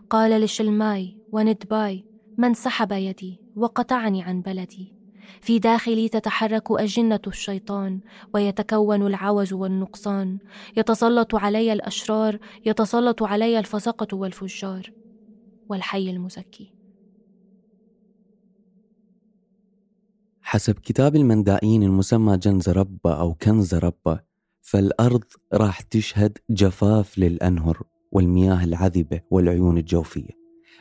قال 0.10 0.42
لشلماي 0.42 1.18
وندباي 1.32 2.06
من 2.38 2.54
سحب 2.54 2.92
يدي 2.92 3.42
وقطعني 3.56 4.24
عن 4.24 4.42
بلدي. 4.42 4.97
في 5.42 5.60
داخلي 5.60 6.10
تتحرك 6.10 6.72
أجنة 6.72 7.20
الشيطان 7.28 8.00
ويتكون 8.34 9.08
العوز 9.08 9.54
والنقصان. 9.54 10.38
يتسلط 10.78 11.36
علي 11.36 11.74
الأشرار 11.74 12.38
يتسلط 12.66 13.24
علي 13.24 13.60
الفسقة 13.60 14.18
والفجار. 14.18 14.92
والحي 15.70 16.10
المزكي. 16.10 16.74
حسب 20.42 20.80
كتاب 20.80 21.16
المندائين 21.16 21.84
المسمى 21.84 22.38
جنز 22.38 22.70
ربة 22.70 23.14
أو 23.20 23.34
كنز 23.34 23.76
ربة 23.76 24.20
فالأرض 24.62 25.24
راح 25.54 25.82
تشهد 25.82 26.38
جفاف 26.50 27.20
للأنهر 27.20 27.82
والمياه 28.12 28.64
العذبة 28.64 29.22
والعيون 29.32 29.78
الجوفية 29.78 30.30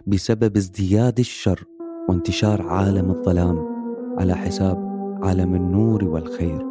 بسبب 0.06 0.56
ازدياد 0.56 1.18
الشر 1.18 1.64
وانتشار 2.08 2.62
عالم 2.62 3.10
الظلام. 3.10 3.75
على 4.18 4.34
حساب 4.34 4.86
عالم 5.22 5.54
النور 5.54 6.04
والخير 6.04 6.66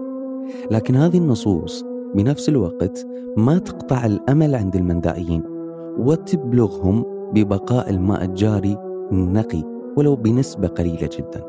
لكن 0.71 0.95
هذه 0.95 1.17
النصوص 1.17 1.85
بنفس 2.15 2.49
الوقت 2.49 3.07
ما 3.37 3.57
تقطع 3.57 4.05
الأمل 4.05 4.55
عند 4.55 4.75
المندائيين 4.75 5.43
وتبلغهم 5.97 7.05
ببقاء 7.33 7.89
الماء 7.89 8.25
الجاري 8.25 8.77
النقي 9.11 9.63
ولو 9.97 10.15
بنسبة 10.15 10.67
قليلة 10.67 11.09
جدا. 11.17 11.43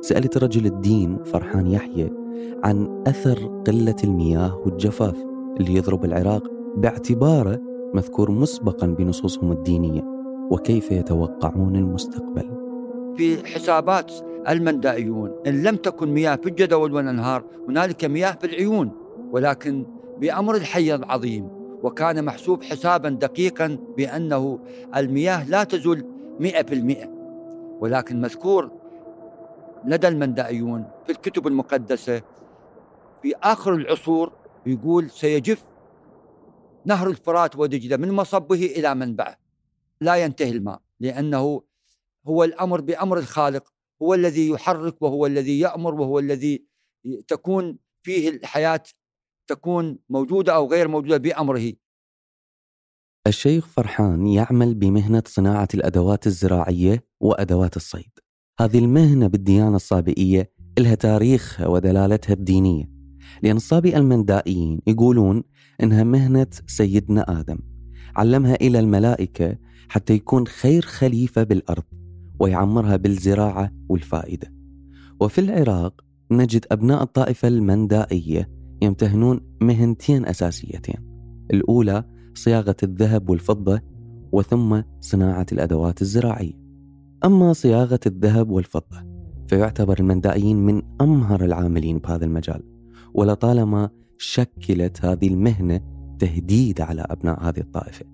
سالت 0.00 0.38
رجل 0.38 0.66
الدين 0.66 1.18
فرحان 1.24 1.66
يحيى 1.66 2.12
عن 2.64 3.02
أثر 3.06 3.62
قلة 3.66 3.96
المياه 4.04 4.58
والجفاف 4.66 5.24
اللي 5.60 5.74
يضرب 5.74 6.04
العراق 6.04 6.42
باعتباره 6.76 7.60
مذكور 7.94 8.30
مسبقا 8.30 8.86
بنصوصهم 8.86 9.52
الدينية 9.52 10.02
وكيف 10.50 10.90
يتوقعون 10.90 11.76
المستقبل. 11.76 12.50
في 13.16 13.46
حسابات 13.46 14.12
المندائيون. 14.48 15.42
إن 15.46 15.62
لم 15.62 15.76
تكن 15.76 16.08
مياه 16.08 16.36
في 16.36 16.48
الجدول 16.48 16.94
والأنهار 16.94 17.44
هنالك 17.68 18.04
مياه 18.04 18.32
في 18.32 18.46
العيون. 18.46 18.92
ولكن 19.30 19.86
بأمر 20.18 20.54
الحي 20.54 20.94
العظيم 20.94 21.48
وكان 21.82 22.24
محسوب 22.24 22.62
حسابا 22.62 23.08
دقيقا 23.08 23.78
بأنه 23.96 24.58
المياه 24.96 25.48
لا 25.48 25.64
تزول 25.64 26.04
مئة 26.40 26.62
في 26.62 26.74
المئة. 26.74 27.08
ولكن 27.80 28.20
مذكور 28.20 28.70
لدى 29.84 30.08
المندائيون 30.08 30.84
في 31.06 31.12
الكتب 31.12 31.46
المقدسة 31.46 32.22
في 33.22 33.34
آخر 33.42 33.74
العصور 33.74 34.32
يقول 34.66 35.10
سيجف 35.10 35.64
نهر 36.84 37.08
الفرات 37.08 37.56
ودجلة 37.56 37.96
من 37.96 38.12
مصبه 38.12 38.66
إلى 38.66 38.94
منبعه. 38.94 39.36
لا 40.00 40.16
ينتهي 40.16 40.50
الماء 40.50 40.80
لأنه 41.00 41.62
هو 42.26 42.44
الأمر 42.44 42.80
بأمر 42.80 43.18
الخالق 43.18 43.72
هو 44.02 44.14
الذي 44.14 44.48
يحرك 44.48 45.02
وهو 45.02 45.26
الذي 45.26 45.60
يأمر 45.60 45.94
وهو 45.94 46.18
الذي 46.18 46.66
تكون 47.28 47.78
فيه 48.02 48.28
الحياة 48.28 48.82
تكون 49.48 49.98
موجودة 50.08 50.54
أو 50.54 50.70
غير 50.70 50.88
موجودة 50.88 51.16
بأمره. 51.16 51.72
الشيخ 53.26 53.66
فرحان 53.66 54.26
يعمل 54.26 54.74
بمهنة 54.74 55.22
صناعة 55.26 55.68
الأدوات 55.74 56.26
الزراعية 56.26 57.04
وأدوات 57.20 57.76
الصيد. 57.76 58.10
هذه 58.60 58.78
المهنة 58.78 59.26
بالديانة 59.26 59.76
الصابئية 59.76 60.52
لها 60.78 60.94
تاريخها 60.94 61.66
ودلالتها 61.66 62.32
الدينية. 62.32 62.90
لأن 63.42 63.56
الصابئة 63.56 63.98
المندائيين 63.98 64.80
يقولون 64.86 65.42
إنها 65.82 66.04
مهنة 66.04 66.46
سيدنا 66.66 67.40
آدم. 67.40 67.58
علمها 68.16 68.54
إلى 68.54 68.78
الملائكة 68.78 69.58
حتى 69.88 70.12
يكون 70.12 70.46
خير 70.46 70.82
خليفة 70.82 71.42
بالأرض. 71.42 71.84
ويعمرها 72.40 72.96
بالزراعة 72.96 73.70
والفائدة. 73.88 74.52
وفي 75.20 75.40
العراق 75.40 76.04
نجد 76.30 76.64
أبناء 76.72 77.02
الطائفة 77.02 77.48
المندائية 77.48 78.48
يمتهنون 78.82 79.40
مهنتين 79.60 80.26
أساسيتين. 80.26 80.96
الأولى 81.50 82.04
صياغة 82.34 82.76
الذهب 82.82 83.30
والفضة 83.30 83.80
وثم 84.32 84.82
صناعة 85.00 85.46
الأدوات 85.52 86.02
الزراعية. 86.02 86.60
أما 87.24 87.52
صياغة 87.52 88.00
الذهب 88.06 88.50
والفضة 88.50 89.06
فيعتبر 89.46 90.00
المندائيين 90.00 90.56
من 90.56 90.82
أمهر 91.00 91.44
العاملين 91.44 91.98
بهذا 91.98 92.24
المجال. 92.24 92.62
ولطالما 93.14 93.90
شكلت 94.18 95.04
هذه 95.04 95.28
المهنة 95.28 95.80
تهديد 96.18 96.80
على 96.80 97.06
أبناء 97.10 97.48
هذه 97.48 97.60
الطائفة. 97.60 98.06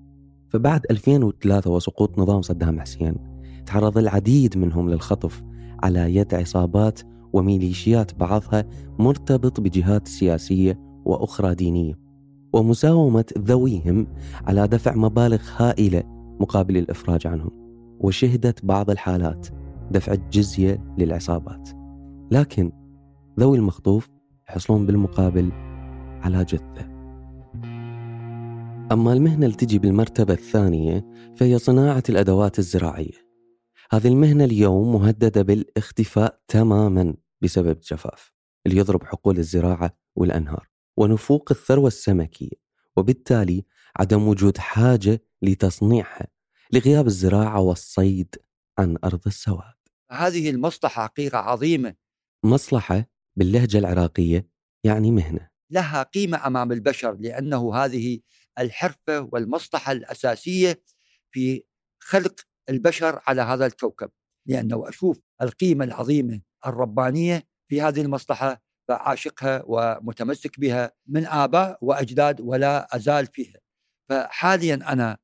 فبعد 0.48 0.87
2003 0.90 1.70
وسقوط 1.70 2.18
نظام 2.18 2.42
صدام 2.42 2.80
حسين 2.80 3.32
تعرض 3.66 3.98
العديد 3.98 4.59
منهم 4.59 4.90
للخطف 4.90 5.42
على 5.83 6.16
يد 6.16 6.35
عصابات 6.35 7.01
وميليشيات 7.33 8.14
بعضها 8.14 8.64
مرتبط 8.98 9.61
بجهات 9.61 10.09
سياسية 10.09 10.79
وأخرى 11.05 11.55
دينية. 11.55 11.98
ومساومة 12.53 13.25
ذويهم 13.38 14.07
على 14.46 14.68
دفع 14.68 14.94
مبالغ 14.94 15.40
هائلة 15.57 16.03
مقابل 16.40 16.77
الإفراج 16.77 17.27
عنهم 17.27 17.51
وشهدت 18.01 18.64
بعض 18.64 18.90
الحالات 18.90 19.48
دفع 19.90 20.12
الجزية 20.12 20.94
للعصابات. 20.98 21.68
لكن 22.31 22.72
ذوي 23.40 23.57
المخطوف 23.57 24.09
يحصلون 24.51 24.87
بالمقابل 24.87 25.53
على 26.22 26.44
جثة. 26.44 26.92
أما 28.92 29.12
المهنة 29.12 29.46
اللي 29.46 29.57
تجي 29.57 29.79
بالمرتبة 29.79 30.35
الثانية 30.35 31.05
فهي 31.37 31.59
صناعة 31.59 32.03
الأدوات 32.09 32.59
الزراعية. 32.59 33.32
هذه 33.92 34.09
المهنة 34.09 34.44
اليوم 34.44 34.92
مهددة 34.92 35.42
بالاختفاء 35.42 36.40
تماما 36.48 37.14
بسبب 37.42 37.76
الجفاف 37.76 38.33
اللي 38.66 38.78
يضرب 38.78 39.05
حقول 39.05 39.38
الزراعة 39.38 39.96
والأنهار 40.16 40.68
ونفوق 40.96 41.52
الثروة 41.52 41.87
السمكية 41.87 42.57
وبالتالي 42.96 43.64
عدم 43.96 44.28
وجود 44.28 44.59
حاجة 44.59 45.22
لتصنيعها 45.42 46.26
لغياب 46.72 47.07
الزراعة 47.07 47.61
والصيد 47.61 48.37
عن 48.78 48.96
أرض 49.05 49.20
السواد. 49.26 49.74
هذه 50.11 50.50
المصلحة 50.50 51.02
حقيقة 51.02 51.38
عظيمة. 51.38 51.94
مصلحة 52.44 53.11
باللهجة 53.37 53.78
العراقية 53.78 54.48
يعني 54.85 55.11
مهنة. 55.11 55.50
لها 55.70 56.02
قيمة 56.02 56.46
أمام 56.46 56.72
البشر 56.72 57.16
لأنه 57.20 57.74
هذه 57.74 58.20
الحرفة 58.59 59.28
والمصلحة 59.33 59.92
الأساسية 59.92 60.83
في 61.31 61.62
خلق 62.00 62.40
البشر 62.68 63.20
على 63.27 63.42
هذا 63.42 63.66
الكوكب. 63.66 64.11
لأنه 64.46 64.88
أشوف 64.88 65.20
القيمة 65.42 65.85
العظيمة 65.85 66.40
الربانية 66.66 67.42
في 67.68 67.83
هذه 67.83 68.01
المصلحة 68.01 68.62
فعاشقها 68.88 69.62
ومتمسك 69.66 70.61
بها 70.61 70.92
من 71.07 71.27
آباء 71.27 71.79
وأجداد 71.81 72.40
ولا 72.40 72.96
أزال 72.96 73.27
فيها. 73.27 73.61
فحاليا 74.09 74.75
أنا 74.75 75.18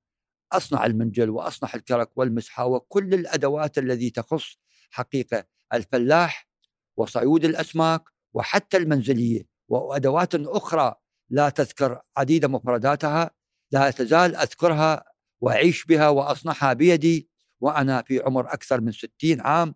أصنع 0.53 0.87
المنجل 0.87 1.31
وأصنع 1.31 1.71
الكرك 1.75 2.11
والمسحة 2.17 2.67
وكل 2.67 3.15
الأدوات 3.15 3.79
التي 3.79 4.11
تخص 4.11 4.59
حقيقة 4.91 5.45
الفلاح 5.73 6.49
وصيود 6.97 7.45
الأسماك 7.45 8.03
وحتى 8.35 8.77
المنزلية 8.77 9.43
وأدوات 9.69 10.35
أخرى 10.35 10.95
لا 11.31 11.49
تذكر 11.49 12.01
عديد 12.17 12.47
مفرداتها 12.47 13.31
لا 13.73 13.91
تزال 13.91 14.37
أذكرها 14.37 15.05
وأعيش 15.41 15.85
بها 15.85 16.09
وأصنعها 16.09 16.73
بيدي 16.73 17.28
وأنا 17.61 18.03
في 18.03 18.21
عمر 18.21 18.53
أكثر 18.53 18.81
من 18.81 18.93
ستين 18.93 19.41
عام 19.41 19.75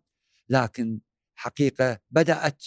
لكن 0.49 1.01
حقيقة 1.35 1.99
بدأت 2.11 2.65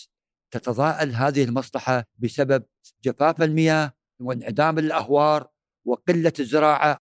تتضاءل 0.51 1.15
هذه 1.15 1.43
المصلحة 1.43 2.05
بسبب 2.17 2.63
جفاف 3.03 3.41
المياه 3.41 3.91
وانعدام 4.19 4.79
الأهوار 4.79 5.47
وقلة 5.85 6.33
الزراعة. 6.39 6.97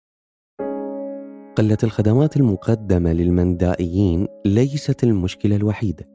قلة 1.56 1.78
الخدمات 1.84 2.38
المقدمة 2.38 3.14
للمندائيين 3.14 4.28
ليست 4.46 5.04
المشكلة 5.04 5.56
الوحيدة. 5.56 6.10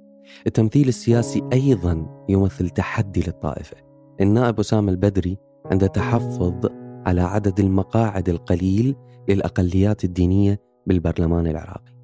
التمثيل 0.46 0.88
السياسي 0.88 1.42
أيضا 1.52 2.24
يمثل 2.28 2.70
تحدي 2.70 3.20
للطائفة. 3.20 3.76
النائب 4.20 4.60
أسامة 4.60 4.92
البدري 4.92 5.36
عنده 5.66 5.86
تحفظ 5.86 6.66
على 7.06 7.20
عدد 7.20 7.60
المقاعد 7.60 8.28
القليل 8.28 8.96
للأقليات 9.28 10.04
الدينية 10.04 10.60
بالبرلمان 10.86 11.46
العراقي. 11.46 11.96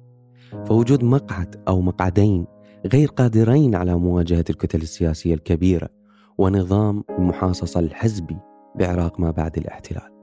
فوجود 0.65 1.03
مقعد 1.03 1.63
أو 1.67 1.81
مقعدين 1.81 2.45
غير 2.93 3.07
قادرين 3.07 3.75
على 3.75 3.95
مواجهة 3.95 4.45
الكتل 4.49 4.81
السياسية 4.81 5.33
الكبيرة 5.33 5.89
ونظام 6.37 7.03
المحاصصة 7.19 7.79
الحزبي 7.79 8.37
بعراق 8.75 9.19
ما 9.19 9.31
بعد 9.31 9.57
الاحتلال. 9.57 10.13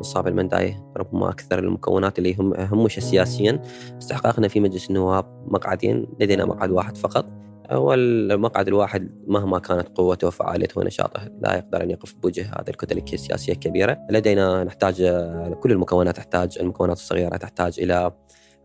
نصاب 0.00 0.26
المنداية 0.26 0.92
ربما 0.96 1.28
أكثر 1.28 1.58
المكونات 1.58 2.18
اللي 2.18 2.34
هم 2.34 2.54
همش 2.54 2.98
سياسيا 2.98 3.62
استحقاقنا 3.98 4.48
في 4.48 4.60
مجلس 4.60 4.90
النواب 4.90 5.44
مقعدين 5.48 6.06
لدينا 6.20 6.44
مقعد 6.44 6.70
واحد 6.70 6.96
فقط. 6.96 7.26
والمقعد 7.72 8.68
الواحد 8.68 9.24
مهما 9.26 9.58
كانت 9.58 9.88
قوته 9.94 10.26
وفعاليته 10.26 10.80
ونشاطه 10.80 11.30
لا 11.40 11.56
يقدر 11.56 11.82
أن 11.82 11.90
يقف 11.90 12.14
بوجه 12.14 12.42
هذه 12.42 12.68
الكتل 12.68 13.14
السياسية 13.14 13.52
الكبيرة، 13.52 13.98
لدينا 14.10 14.64
نحتاج 14.64 14.96
كل 15.60 15.72
المكونات 15.72 16.16
تحتاج 16.16 16.58
المكونات 16.60 16.96
الصغيرة 16.96 17.36
تحتاج 17.36 17.80
إلى 17.80 18.12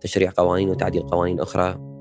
تشريع 0.01 0.31
قوانين 0.37 0.69
وتعديل 0.69 1.01
قوانين 1.01 1.39
أخرى. 1.39 1.98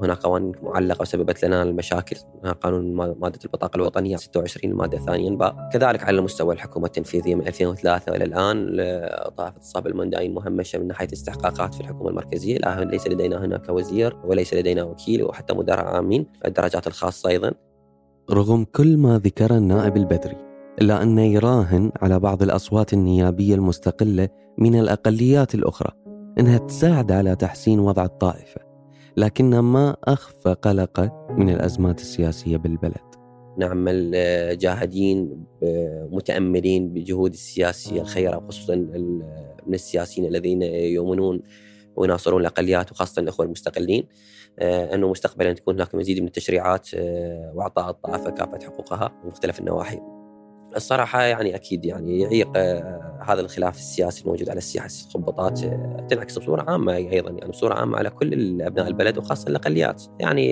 وهناك 0.00 0.18
قوانين 0.18 0.52
معلقة 0.62 1.02
وسببت 1.02 1.44
لنا 1.44 1.62
المشاكل. 1.62 2.16
قانون 2.60 2.94
مادة 2.94 3.38
البطاقة 3.44 3.76
الوطنية 3.76 4.16
26 4.16 4.72
المادة 4.72 4.98
الثانية 4.98 5.30
باء 5.30 5.68
كذلك 5.72 6.04
على 6.04 6.20
مستوى 6.20 6.54
الحكومة 6.54 6.86
التنفيذية 6.86 7.34
من 7.34 7.46
2003 7.46 8.16
إلى 8.16 8.24
الآن 8.24 8.76
طائفة 9.36 9.58
الصاب 9.58 9.86
المندائين 9.86 10.34
مهمشة 10.34 10.78
من 10.78 10.86
ناحية 10.86 11.08
استحقاقات 11.12 11.74
في 11.74 11.80
الحكومة 11.80 12.10
المركزية. 12.10 12.58
لا 12.58 12.84
ليس 12.84 13.06
لدينا 13.06 13.44
هناك 13.44 13.68
وزير 13.68 14.16
وليس 14.24 14.54
لدينا 14.54 14.82
وكيل 14.82 15.22
وحتى 15.22 15.54
مدراء 15.54 15.86
عامين 15.86 16.26
الدرجات 16.46 16.86
الخاصة 16.86 17.28
أيضا. 17.28 17.52
رغم 18.30 18.64
كل 18.64 18.96
ما 18.96 19.18
ذكر 19.18 19.56
النائب 19.56 19.96
البدري 19.96 20.36
إلا 20.80 21.02
أنه 21.02 21.22
يراهن 21.22 21.92
على 22.02 22.20
بعض 22.20 22.42
الأصوات 22.42 22.92
النيابية 22.92 23.54
المستقلة 23.54 24.28
من 24.58 24.80
الأقليات 24.80 25.54
الأخرى 25.54 25.92
أنها 26.38 26.58
تساعد 26.58 27.12
على 27.12 27.36
تحسين 27.36 27.80
وضع 27.80 28.04
الطائفة. 28.04 28.69
لكن 29.16 29.58
ما 29.58 29.96
أخفى 30.04 30.56
قلقه 30.62 31.26
من 31.30 31.50
الأزمات 31.50 32.00
السياسية 32.00 32.56
بالبلد. 32.56 33.10
نعمل 33.58 34.10
جاهدين 34.58 35.46
متأملين 36.10 36.92
بجهود 36.92 37.32
السياسية 37.32 38.00
الخيرة 38.00 38.44
خصوصا 38.48 38.74
من 39.66 39.74
السياسيين 39.74 40.28
الذين 40.28 40.62
يؤمنون 40.62 41.42
ويناصرون 41.96 42.40
الأقليات 42.40 42.92
وخاصة 42.92 43.20
الأخوة 43.20 43.46
المستقلين. 43.46 44.06
أنه 44.58 45.10
مستقبلا 45.10 45.52
تكون 45.52 45.74
هناك 45.74 45.94
مزيد 45.94 46.20
من 46.20 46.26
التشريعات 46.26 46.88
آه، 46.94 47.52
وإعطاء 47.54 47.90
الطائفة 47.90 48.30
كافة 48.30 48.58
حقوقها 48.66 49.08
في 49.08 49.28
مختلف 49.28 49.60
النواحي. 49.60 50.00
الصراحة 50.76 51.22
يعني 51.22 51.54
أكيد 51.54 51.84
يعني 51.84 52.20
يعيق 52.20 52.52
آه، 52.56 53.00
هذا 53.26 53.40
الخلاف 53.40 53.74
السياسي 53.74 54.24
الموجود 54.24 54.48
على 54.48 54.58
السياحة 54.58 54.86
الخبطات 54.86 55.64
آه، 55.64 56.06
تنعكس 56.10 56.38
بصورة 56.38 56.70
عامة 56.70 56.96
أيضا 56.96 57.30
يعني 57.30 57.50
بصورة 57.50 57.74
عامة 57.74 57.98
على 57.98 58.10
كل 58.10 58.62
أبناء 58.62 58.88
البلد 58.88 59.18
وخاصة 59.18 59.48
الأقليات. 59.48 60.02
يعني 60.20 60.46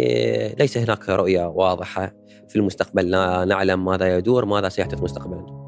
ليس 0.59 0.78
هناك 0.78 1.09
رؤية 1.09 1.46
واضحة 1.46 2.12
في 2.48 2.57
المستقبل 2.57 3.11
لا 3.11 3.44
نعلم 3.44 3.85
ماذا 3.85 4.16
يدور 4.16 4.44
ماذا 4.44 4.68
سيحدث 4.68 5.02
مستقبلا. 5.02 5.59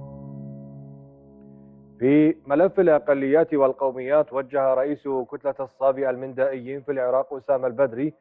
في 1.99 2.35
ملف 2.47 2.81
الأقليات 2.81 3.55
والقوميات 3.55 4.33
وجه 4.33 4.75
رئيس 4.75 5.09
كتلة 5.31 5.55
الصابئة 5.61 6.11
المندائيين 6.11 6.83
في 6.83 6.93
العراق 6.93 7.35
أسامة 7.35 7.67
البدري 7.67 8.13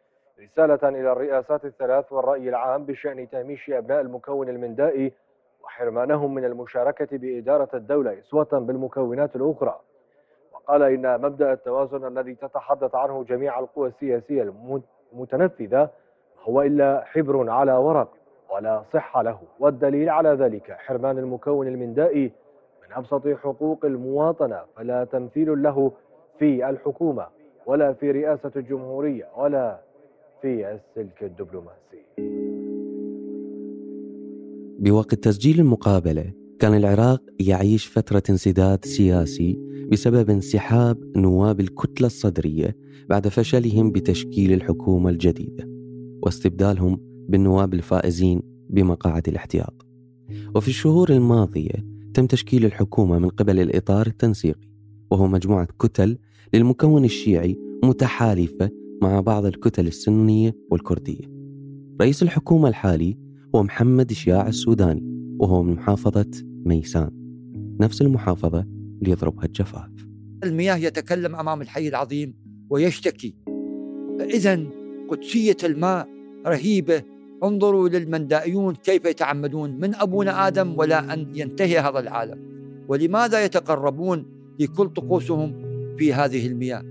رسالة 0.43 0.89
إلى 0.89 1.11
الرئاسات 1.11 1.65
الثلاث 1.65 2.11
والرأي 2.11 2.49
العام 2.49 2.85
بشأن 2.85 3.29
تهميش 3.29 3.69
أبناء 3.69 4.01
المكون 4.01 4.49
المندائي 4.49 5.13
وحرمانهم 5.63 6.33
من 6.33 6.45
المشاركة 6.45 7.17
بإدارة 7.17 7.69
الدولة 7.73 8.19
إسوة 8.19 8.47
بالمكونات 8.51 9.35
الأخرى. 9.35 9.79
وقال 10.53 10.83
إن 10.83 11.21
مبدأ 11.21 11.53
التوازن 11.53 12.07
الذي 12.07 12.35
تتحدث 12.35 12.95
عنه 12.95 13.23
جميع 13.23 13.59
القوى 13.59 13.87
السياسية 13.87 14.53
المتنفذة 15.13 15.89
هو 16.43 16.61
إلا 16.61 17.03
حبر 17.05 17.49
على 17.49 17.73
ورق 17.73 18.09
ولا 18.49 18.83
صحة 18.93 19.21
له 19.21 19.39
والدليل 19.59 20.09
على 20.09 20.29
ذلك 20.29 20.71
حرمان 20.71 21.17
المكون 21.17 21.67
المندائي 21.67 22.31
من 22.87 22.95
أبسط 22.95 23.27
حقوق 23.27 23.85
المواطنة 23.85 24.61
فلا 24.75 25.03
تمثيل 25.03 25.63
له 25.63 25.91
في 26.39 26.69
الحكومة 26.69 27.27
ولا 27.65 27.93
في 27.93 28.11
رئاسة 28.11 28.51
الجمهورية 28.55 29.27
ولا 29.37 29.77
في 30.41 30.71
السلك 30.71 31.23
الدبلوماسي. 31.23 32.38
بوقت 34.79 35.15
تسجيل 35.15 35.59
المقابلة 35.59 36.33
كان 36.59 36.73
العراق 36.73 37.21
يعيش 37.39 37.85
فترة 37.87 38.23
انسداد 38.29 38.85
سياسي 38.85 39.59
بسبب 39.91 40.29
انسحاب 40.29 41.17
نواب 41.17 41.59
الكتلة 41.59 42.07
الصدرية 42.07 42.77
بعد 43.09 43.27
فشلهم 43.27 43.91
بتشكيل 43.91 44.53
الحكومة 44.53 45.09
الجديدة 45.09 45.69
واستبدالهم 46.23 46.99
بالنواب 47.29 47.73
الفائزين 47.73 48.41
بمقاعد 48.69 49.27
الاحتياط. 49.27 49.85
وفي 50.55 50.67
الشهور 50.67 51.09
الماضية 51.09 51.85
تم 52.13 52.25
تشكيل 52.25 52.65
الحكومة 52.65 53.19
من 53.19 53.29
قبل 53.29 53.59
الإطار 53.59 54.07
التنسيقي 54.07 54.69
وهو 55.11 55.27
مجموعة 55.27 55.67
كتل 55.79 56.17
للمكون 56.53 57.05
الشيعي 57.05 57.59
متحالفة 57.83 58.69
مع 59.01 59.19
بعض 59.19 59.45
الكتل 59.45 59.87
السنية 59.87 60.55
والكردية 60.71 61.25
رئيس 62.01 62.23
الحكومة 62.23 62.69
الحالي 62.69 63.28
هو 63.55 63.63
محمد 63.63 64.13
شياع 64.13 64.47
السوداني 64.47 65.03
وهو 65.39 65.63
من 65.63 65.73
محافظة 65.73 66.31
ميسان. 66.65 67.09
نفس 67.81 68.01
المحافظة 68.01 68.59
اللي 68.99 69.11
يضربها 69.11 69.45
الجفاف. 69.45 69.89
المياه 70.43 70.75
يتكلم 70.75 71.35
أمام 71.35 71.61
الحي 71.61 71.87
العظيم 71.87 72.33
ويشتكي. 72.69 73.35
فإذا 74.19 74.59
قدسية 75.09 75.57
الماء 75.63 76.07
رهيبة. 76.47 77.03
انظروا 77.43 77.89
للمندائيون 77.89 78.75
كيف 78.75 79.05
يتعمدون. 79.05 79.79
من 79.79 79.95
أبونا 79.95 80.47
آدم 80.47 80.73
ولا 80.77 81.13
أن 81.13 81.27
ينتهي 81.35 81.79
هذا 81.79 81.99
العالم. 81.99 82.39
ولماذا 82.87 83.45
يتقربون 83.45 84.25
لكل 84.59 84.89
طقوسهم 84.89 85.53
في 85.97 86.13
هذه 86.13 86.47
المياه؟ 86.47 86.83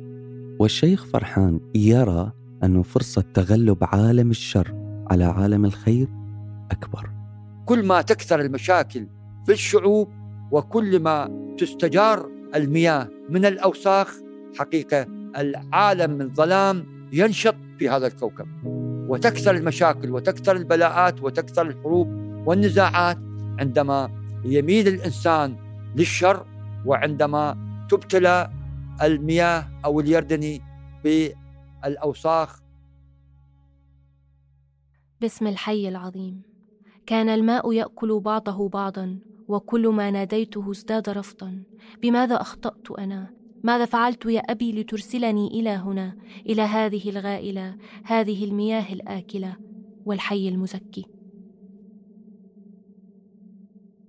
والشيخ 0.59 1.05
فرحان 1.05 1.61
يرى 1.75 2.33
أن 2.65 2.83
فرصة 2.83 3.25
تغلب 3.35 3.79
عالم 3.83 4.31
الشر 4.31 4.75
على 5.11 5.25
عالم 5.25 5.65
الخير 5.65 6.09
أكبر. 6.71 7.11
كل 7.67 7.87
ما 7.87 8.03
تكثر 8.03 8.41
المشاكل 8.41 9.07
في 9.47 9.53
الشعوب 9.53 10.09
وكل 10.51 11.01
ما 11.01 11.31
تستجار 11.59 12.31
المياه 12.55 13.09
من 13.29 13.45
الأوساخ 13.47 14.15
حقيقة 14.59 15.07
العالم 15.37 16.11
من 16.11 16.35
ظلام 16.35 16.87
ينشط 17.13 17.55
في 17.79 17.89
هذا 17.89 18.07
الكوكب. 18.07 18.47
وتكثر 19.09 19.55
المشاكل 19.57 20.11
وتكثر 20.11 20.57
البلاءات 20.57 21.23
وتكثر 21.23 21.67
الحروب 21.67 22.09
والنزاعات 22.47 23.19
عندما 23.59 24.11
يميل 24.45 24.89
الإنسان 24.89 25.57
للشر 25.97 26.47
وعندما 26.87 27.57
تبتلى 27.91 28.51
المياه 29.03 29.69
أو 29.85 30.01
اليردني 30.01 30.63
بالأوساخ. 31.05 32.61
باسم 35.21 35.47
الحي 35.47 35.89
العظيم. 35.89 36.48
كان 37.09 37.29
الماء 37.29 37.73
يأكل 37.73 38.21
بعضه 38.21 38.69
بعضا 38.69 39.19
وكل 39.49 39.89
ما 39.89 40.11
ناديته 40.11 40.71
ازداد 40.71 41.09
رفضا. 41.09 41.63
بماذا 42.03 42.41
أخطأت 42.41 42.91
أنا؟ 42.99 43.31
ماذا 43.65 43.85
فعلت 43.85 44.27
يا 44.27 44.41
أبي 44.41 44.73
لترسلني 44.73 45.47
إلى 45.47 45.71
هنا 45.71 46.17
إلى 46.47 46.63
هذه 46.63 47.11
الغائلة 47.11 47.77
هذه 48.05 48.45
المياه 48.45 48.93
الآكلة 48.93 49.57
والحي 50.07 50.49
المزكي؟ 50.49 51.05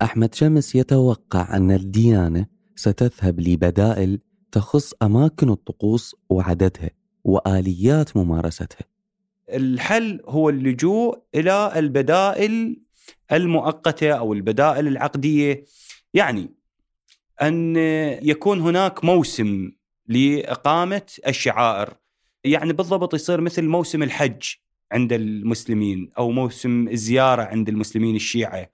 أحمد 0.02 0.36
شمس 0.36 0.76
يتوقع 0.76 1.58
أن 1.58 1.72
الديانة 1.72 2.46
ستذهب 2.76 3.40
لبدائل 3.40 4.20
تخص 4.52 4.94
أماكن 5.02 5.50
الطقوس 5.50 6.16
وعددها 6.30 6.90
وآليات 7.24 8.18
ممارستها. 8.18 8.86
الحل 9.50 10.22
هو 10.28 10.50
اللجوء 10.50 11.18
إلى 11.36 11.80
البدائل 11.80 12.82
المؤقتة 13.32 14.12
أو 14.12 14.34
البدائل 14.34 14.88
العقدية. 14.88 15.66
يعني 16.14 16.50
أن 17.42 17.76
يكون 18.24 18.60
هناك 18.60 19.04
موسم 19.06 19.72
لإقامة 20.08 21.02
الشعائر. 21.28 21.94
يعني 22.44 22.74
بالضبط 22.74 23.14
يصير 23.14 23.42
مثل 23.42 23.64
موسم 23.64 24.04
الحج 24.04 24.44
عند 24.92 25.14
المسلمين 25.14 26.12
أو 26.18 26.32
موسم 26.32 26.88
الزيارة 26.88 27.42
عند 27.42 27.70
المسلمين 27.70 28.16
الشيعة. 28.16 28.70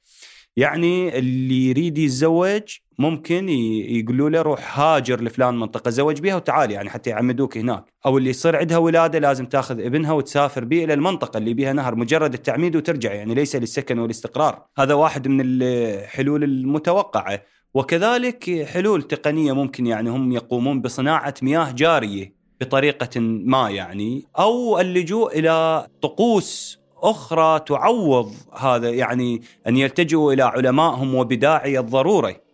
يعني 0.57 1.17
اللي 1.17 1.69
يريد 1.69 1.97
يتزوج 1.97 2.77
ممكن 2.99 3.49
يقولوا 3.49 4.29
له 4.29 4.41
روح 4.41 4.79
هاجر 4.79 5.23
لفلان 5.23 5.59
منطقة 5.59 5.91
زوج 5.91 6.21
بها 6.21 6.35
وتعال 6.35 6.71
يعني 6.71 6.89
حتى 6.89 7.09
يعمدوك 7.09 7.57
هناك. 7.57 7.85
أو 8.05 8.17
اللي 8.17 8.29
يصير 8.29 8.55
عندها 8.55 8.77
ولادة 8.77 9.19
لازم 9.19 9.45
تاخذ 9.45 9.79
ابنها 9.79 10.13
وتسافر 10.13 10.63
به 10.65 10.83
إلى 10.83 10.93
المنطقة 10.93 11.37
اللي 11.37 11.53
بها 11.53 11.73
نهر 11.73 11.95
مجرد 11.95 12.33
التعميد 12.33 12.75
وترجع 12.75 13.13
يعني 13.13 13.33
ليس 13.33 13.55
للسكن 13.55 13.99
والاستقرار. 13.99 14.65
هذا 14.77 14.93
واحد 14.93 15.27
من 15.27 15.41
الحلول 15.45 16.43
المتوقعة. 16.43 17.41
وكذلك 17.73 18.65
حلول 18.65 19.01
تقنية 19.03 19.53
ممكن 19.53 19.87
يعني 19.87 20.09
هم 20.09 20.31
يقومون 20.31 20.81
بصناعة 20.81 21.33
مياه 21.41 21.71
جارية 21.71 22.35
بطريقة 22.61 23.19
ما 23.19 23.69
يعني 23.69 24.25
أو 24.39 24.79
اللجوء 24.79 25.39
إلى 25.39 25.87
طقوس 26.01 26.79
أخرى 26.97 27.59
تعوض 27.59 28.31
هذا 28.59 28.89
يعني 28.89 29.41
أن 29.67 29.77
يلتجئوا 29.77 30.33
إلى 30.33 30.43
علمائهم 30.43 31.15
وبداعي 31.15 31.79
الضرورة. 31.79 32.44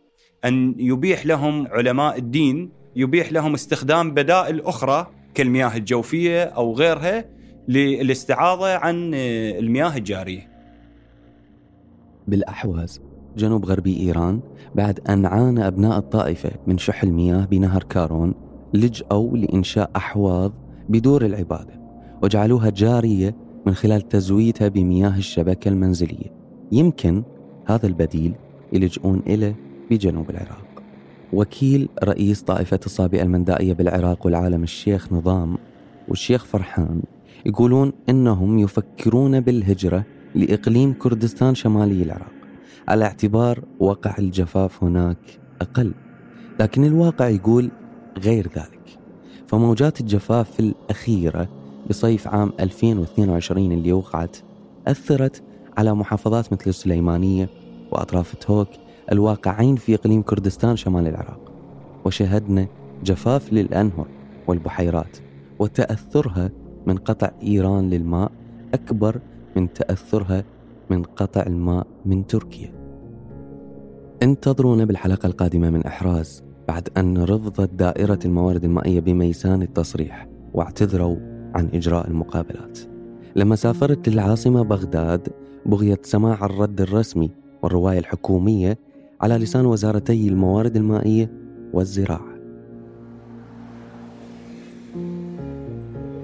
أن 0.46 0.76
يبيح 0.78 1.26
لهم 1.26 1.68
علماء 1.68 2.18
الدين 2.18 2.70
يبيح 2.96 3.32
لهم 3.32 3.54
استخدام 3.54 4.14
بدائل 4.14 4.62
أخرى 4.62 5.08
كالمياه 5.34 5.78
الجوفية 5.78 6.44
أو 6.44 6.74
غيرها 6.74 7.26
للاستعاضة 7.68 8.76
عن 8.76 9.12
المياه 9.14 9.98
الجارية. 9.98 10.52
بالأحواز 12.28 13.02
جنوب 13.38 13.66
غربي 13.66 14.00
إيران 14.00 14.40
بعد 14.76 15.00
أن 15.10 15.26
عانى 15.26 15.68
أبناء 15.68 15.98
الطائفة 15.98 16.52
من 16.68 16.78
شح 16.78 17.04
المياه 17.04 17.46
بنهر 17.46 17.84
كارون 17.84 18.34
لجأوا 18.74 19.38
لإنشاء 19.38 19.92
أحواض 19.96 20.54
بدور 20.90 21.26
العبادة 21.26 21.82
وجعلوها 22.24 22.70
جارية 22.70 23.36
من 23.66 23.74
خلال 23.74 24.08
تزويدها 24.08 24.68
بمياه 24.68 25.18
الشبكة 25.18 25.70
المنزلية 25.70 26.32
يمكن 26.72 27.24
هذا 27.66 27.88
البديل 27.88 28.34
يلجؤون 28.74 29.22
إليه 29.28 29.56
بجنوب 29.92 30.30
العراق. 30.30 30.84
وكيل 31.34 31.90
رئيس 32.04 32.42
طائفة 32.42 32.80
الصابئة 32.86 33.22
المندائية 33.22 33.74
بالعراق 33.74 34.26
والعالم 34.26 34.64
الشيخ 34.64 35.14
نظام 35.14 35.58
والشيخ 36.08 36.46
فرحان 36.46 37.02
يقولون 37.46 37.94
إنهم 38.10 38.60
يفكرون 38.60 39.40
بالهجرة 39.40 40.04
لإقليم 40.36 40.94
كردستان 40.94 41.56
شمالي 41.56 42.04
العراق. 42.04 42.32
على 42.88 43.06
اعتبار 43.06 43.64
وقع 43.80 44.16
الجفاف 44.20 44.84
هناك 44.84 45.40
أقل. 45.62 45.92
لكن 46.60 46.86
الواقع 46.86 47.28
يقول 47.30 47.72
غير 48.18 48.48
ذلك. 48.56 49.00
فموجات 49.48 50.02
الجفاف 50.02 50.60
الأخيرة 50.60 51.50
بصيف 51.90 52.28
عام 52.28 52.54
2022 52.60 53.72
اللي 53.72 53.94
وقعت 53.94 54.38
أثرت 54.88 55.44
على 55.78 55.94
محافظات 55.96 56.54
مثل 56.54 56.70
السليمانية 56.70 57.50
وأطراف 57.92 58.36
توك 58.36 58.68
الواقعين 59.12 59.76
في 59.76 59.96
إقليم 59.96 60.22
كردستان 60.22 60.76
شمال 60.76 61.08
العراق 61.08 61.52
وشهدنا 62.06 62.68
جفاف 63.04 63.54
للأنهر 63.54 64.08
والبحيرات 64.48 65.18
وتأثرها 65.60 66.50
من 66.88 66.98
قطع 66.98 67.32
إيران 67.44 67.90
للماء 67.90 68.32
أكبر 68.74 69.20
من 69.56 69.74
تأثرها 69.74 70.44
من 70.90 71.04
قطع 71.04 71.42
الماء 71.42 71.88
من 72.06 72.28
تركيا. 72.28 72.74
انتظرونا 74.24 74.86
بالحلقة 74.86 75.28
القادمة 75.28 75.70
من 75.70 75.86
إحراز 75.86 76.44
بعد 76.68 76.90
أن 76.98 77.18
رفضت 77.18 77.74
دائرة 77.74 78.20
الموارد 78.26 78.64
المائية 78.64 79.00
بميسان 79.00 79.62
التصريح 79.62 80.28
واعتذروا 80.54 81.16
عن 81.56 81.70
إجراء 81.74 82.08
المقابلات. 82.08 82.80
لما 83.36 83.56
سافرت 83.56 84.10
للعاصمة 84.10 84.64
بغداد 84.64 85.28
بغية 85.66 86.00
سماع 86.04 86.46
الرد 86.46 86.82
الرسمي 86.82 87.32
والرواية 87.62 88.00
الحكومية 88.00 88.78
على 89.22 89.38
لسان 89.38 89.66
وزارتي 89.66 90.28
الموارد 90.28 90.76
المائية 90.76 91.30
والزراعة. 91.74 92.28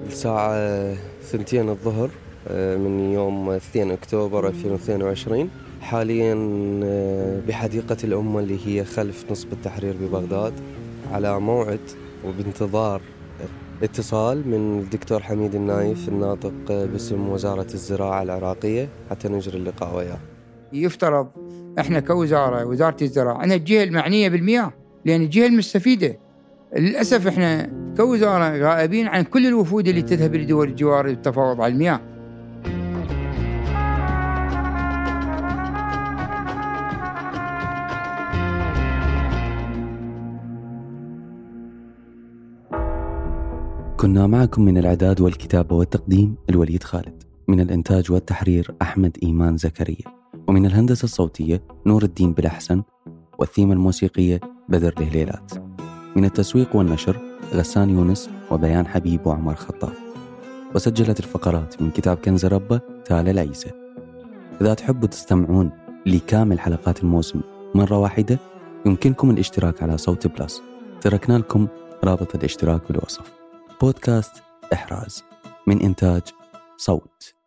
الساعة 0.06 0.94
ثنتين 1.22 1.68
الظهر 1.68 2.10
آه، 2.48 2.76
من 2.76 3.12
يوم 3.12 3.50
2 3.50 3.90
أكتوبر 3.90 4.48
2022 4.48 5.50
حاليا 5.80 6.34
آه، 6.84 7.40
بحديقة 7.48 7.96
الأمة 8.04 8.40
اللي 8.40 8.58
هي 8.66 8.84
خلف 8.84 9.30
نصب 9.30 9.52
التحرير 9.52 9.96
ببغداد 10.00 10.52
على 11.12 11.40
موعد 11.40 11.80
وبانتظار 12.26 13.00
اتصال 13.82 14.48
من 14.48 14.78
الدكتور 14.78 15.22
حميد 15.22 15.54
النايف 15.54 16.08
الناطق 16.08 16.52
باسم 16.68 17.28
وزارة 17.28 17.66
الزراعة 17.74 18.22
العراقية. 18.22 18.88
حتى 19.10 19.28
نجري 19.28 19.58
اللقاء 19.58 19.96
وياه. 19.96 20.18
يفترض 20.72 21.28
إحنا 21.80 22.00
كوزارة 22.00 22.64
وزارة 22.64 22.96
الزراعة. 23.02 23.44
أنا 23.44 23.54
الجهة 23.54 23.84
المعنية 23.84 24.28
بالمياه 24.28 24.72
لأن 25.04 25.22
الجهة 25.22 25.46
المستفيدة. 25.46 26.18
للأسف 26.76 27.26
إحنا 27.26 27.70
كوزارة 27.96 28.56
غائبين 28.56 29.06
عن 29.06 29.22
كل 29.22 29.46
الوفود 29.46 29.88
اللي 29.88 30.02
تذهب 30.02 30.34
لدول 30.34 30.68
الجوار 30.68 31.06
للتفاوض 31.06 31.60
على 31.60 31.72
المياه 31.72 32.00
كنا 43.96 44.26
معكم 44.26 44.62
من 44.62 44.78
الإعداد 44.78 45.20
والكتابة 45.20 45.76
والتقديم 45.76 46.36
الوليد 46.50 46.82
خالد 46.82 47.22
من 47.48 47.60
الإنتاج 47.60 48.12
والتحرير 48.12 48.74
أحمد 48.82 49.16
إيمان 49.22 49.56
زكريا. 49.56 50.17
ومن 50.48 50.66
الهندسة 50.66 51.04
الصوتية 51.04 51.62
نور 51.86 52.02
الدين 52.02 52.32
بالأحسن 52.32 52.82
والثيمة 53.38 53.72
الموسيقية 53.72 54.40
بدر 54.68 54.94
الهليلات 54.98 55.52
من 56.16 56.24
التسويق 56.24 56.76
والنشر 56.76 57.20
غسان 57.54 57.90
يونس 57.90 58.30
وبيان 58.50 58.86
حبيب 58.86 59.26
وعمر 59.26 59.54
خطاب. 59.54 59.92
وسجلت 60.74 61.20
الفقرات 61.20 61.82
من 61.82 61.90
كتاب 61.90 62.16
كنز 62.16 62.46
ربه 62.46 62.80
تالا 63.04 63.30
العيسى. 63.30 63.70
إذا 64.60 64.74
تحبوا 64.74 65.08
تستمعون 65.08 65.70
لكامل 66.06 66.60
حلقات 66.60 67.02
الموسم 67.02 67.40
مرة 67.74 67.98
واحدة 67.98 68.38
يمكنكم 68.86 69.30
الاشتراك 69.30 69.82
على 69.82 69.98
صوت 69.98 70.26
بلس. 70.26 70.62
تركنا 71.00 71.38
لكم 71.38 71.68
رابط 72.04 72.34
الاشتراك 72.34 72.80
بالوصف. 72.88 73.32
بودكاست 73.80 74.32
إحراز. 74.72 75.24
من 75.66 75.82
إنتاج 75.82 76.22
صوت. 76.76 77.37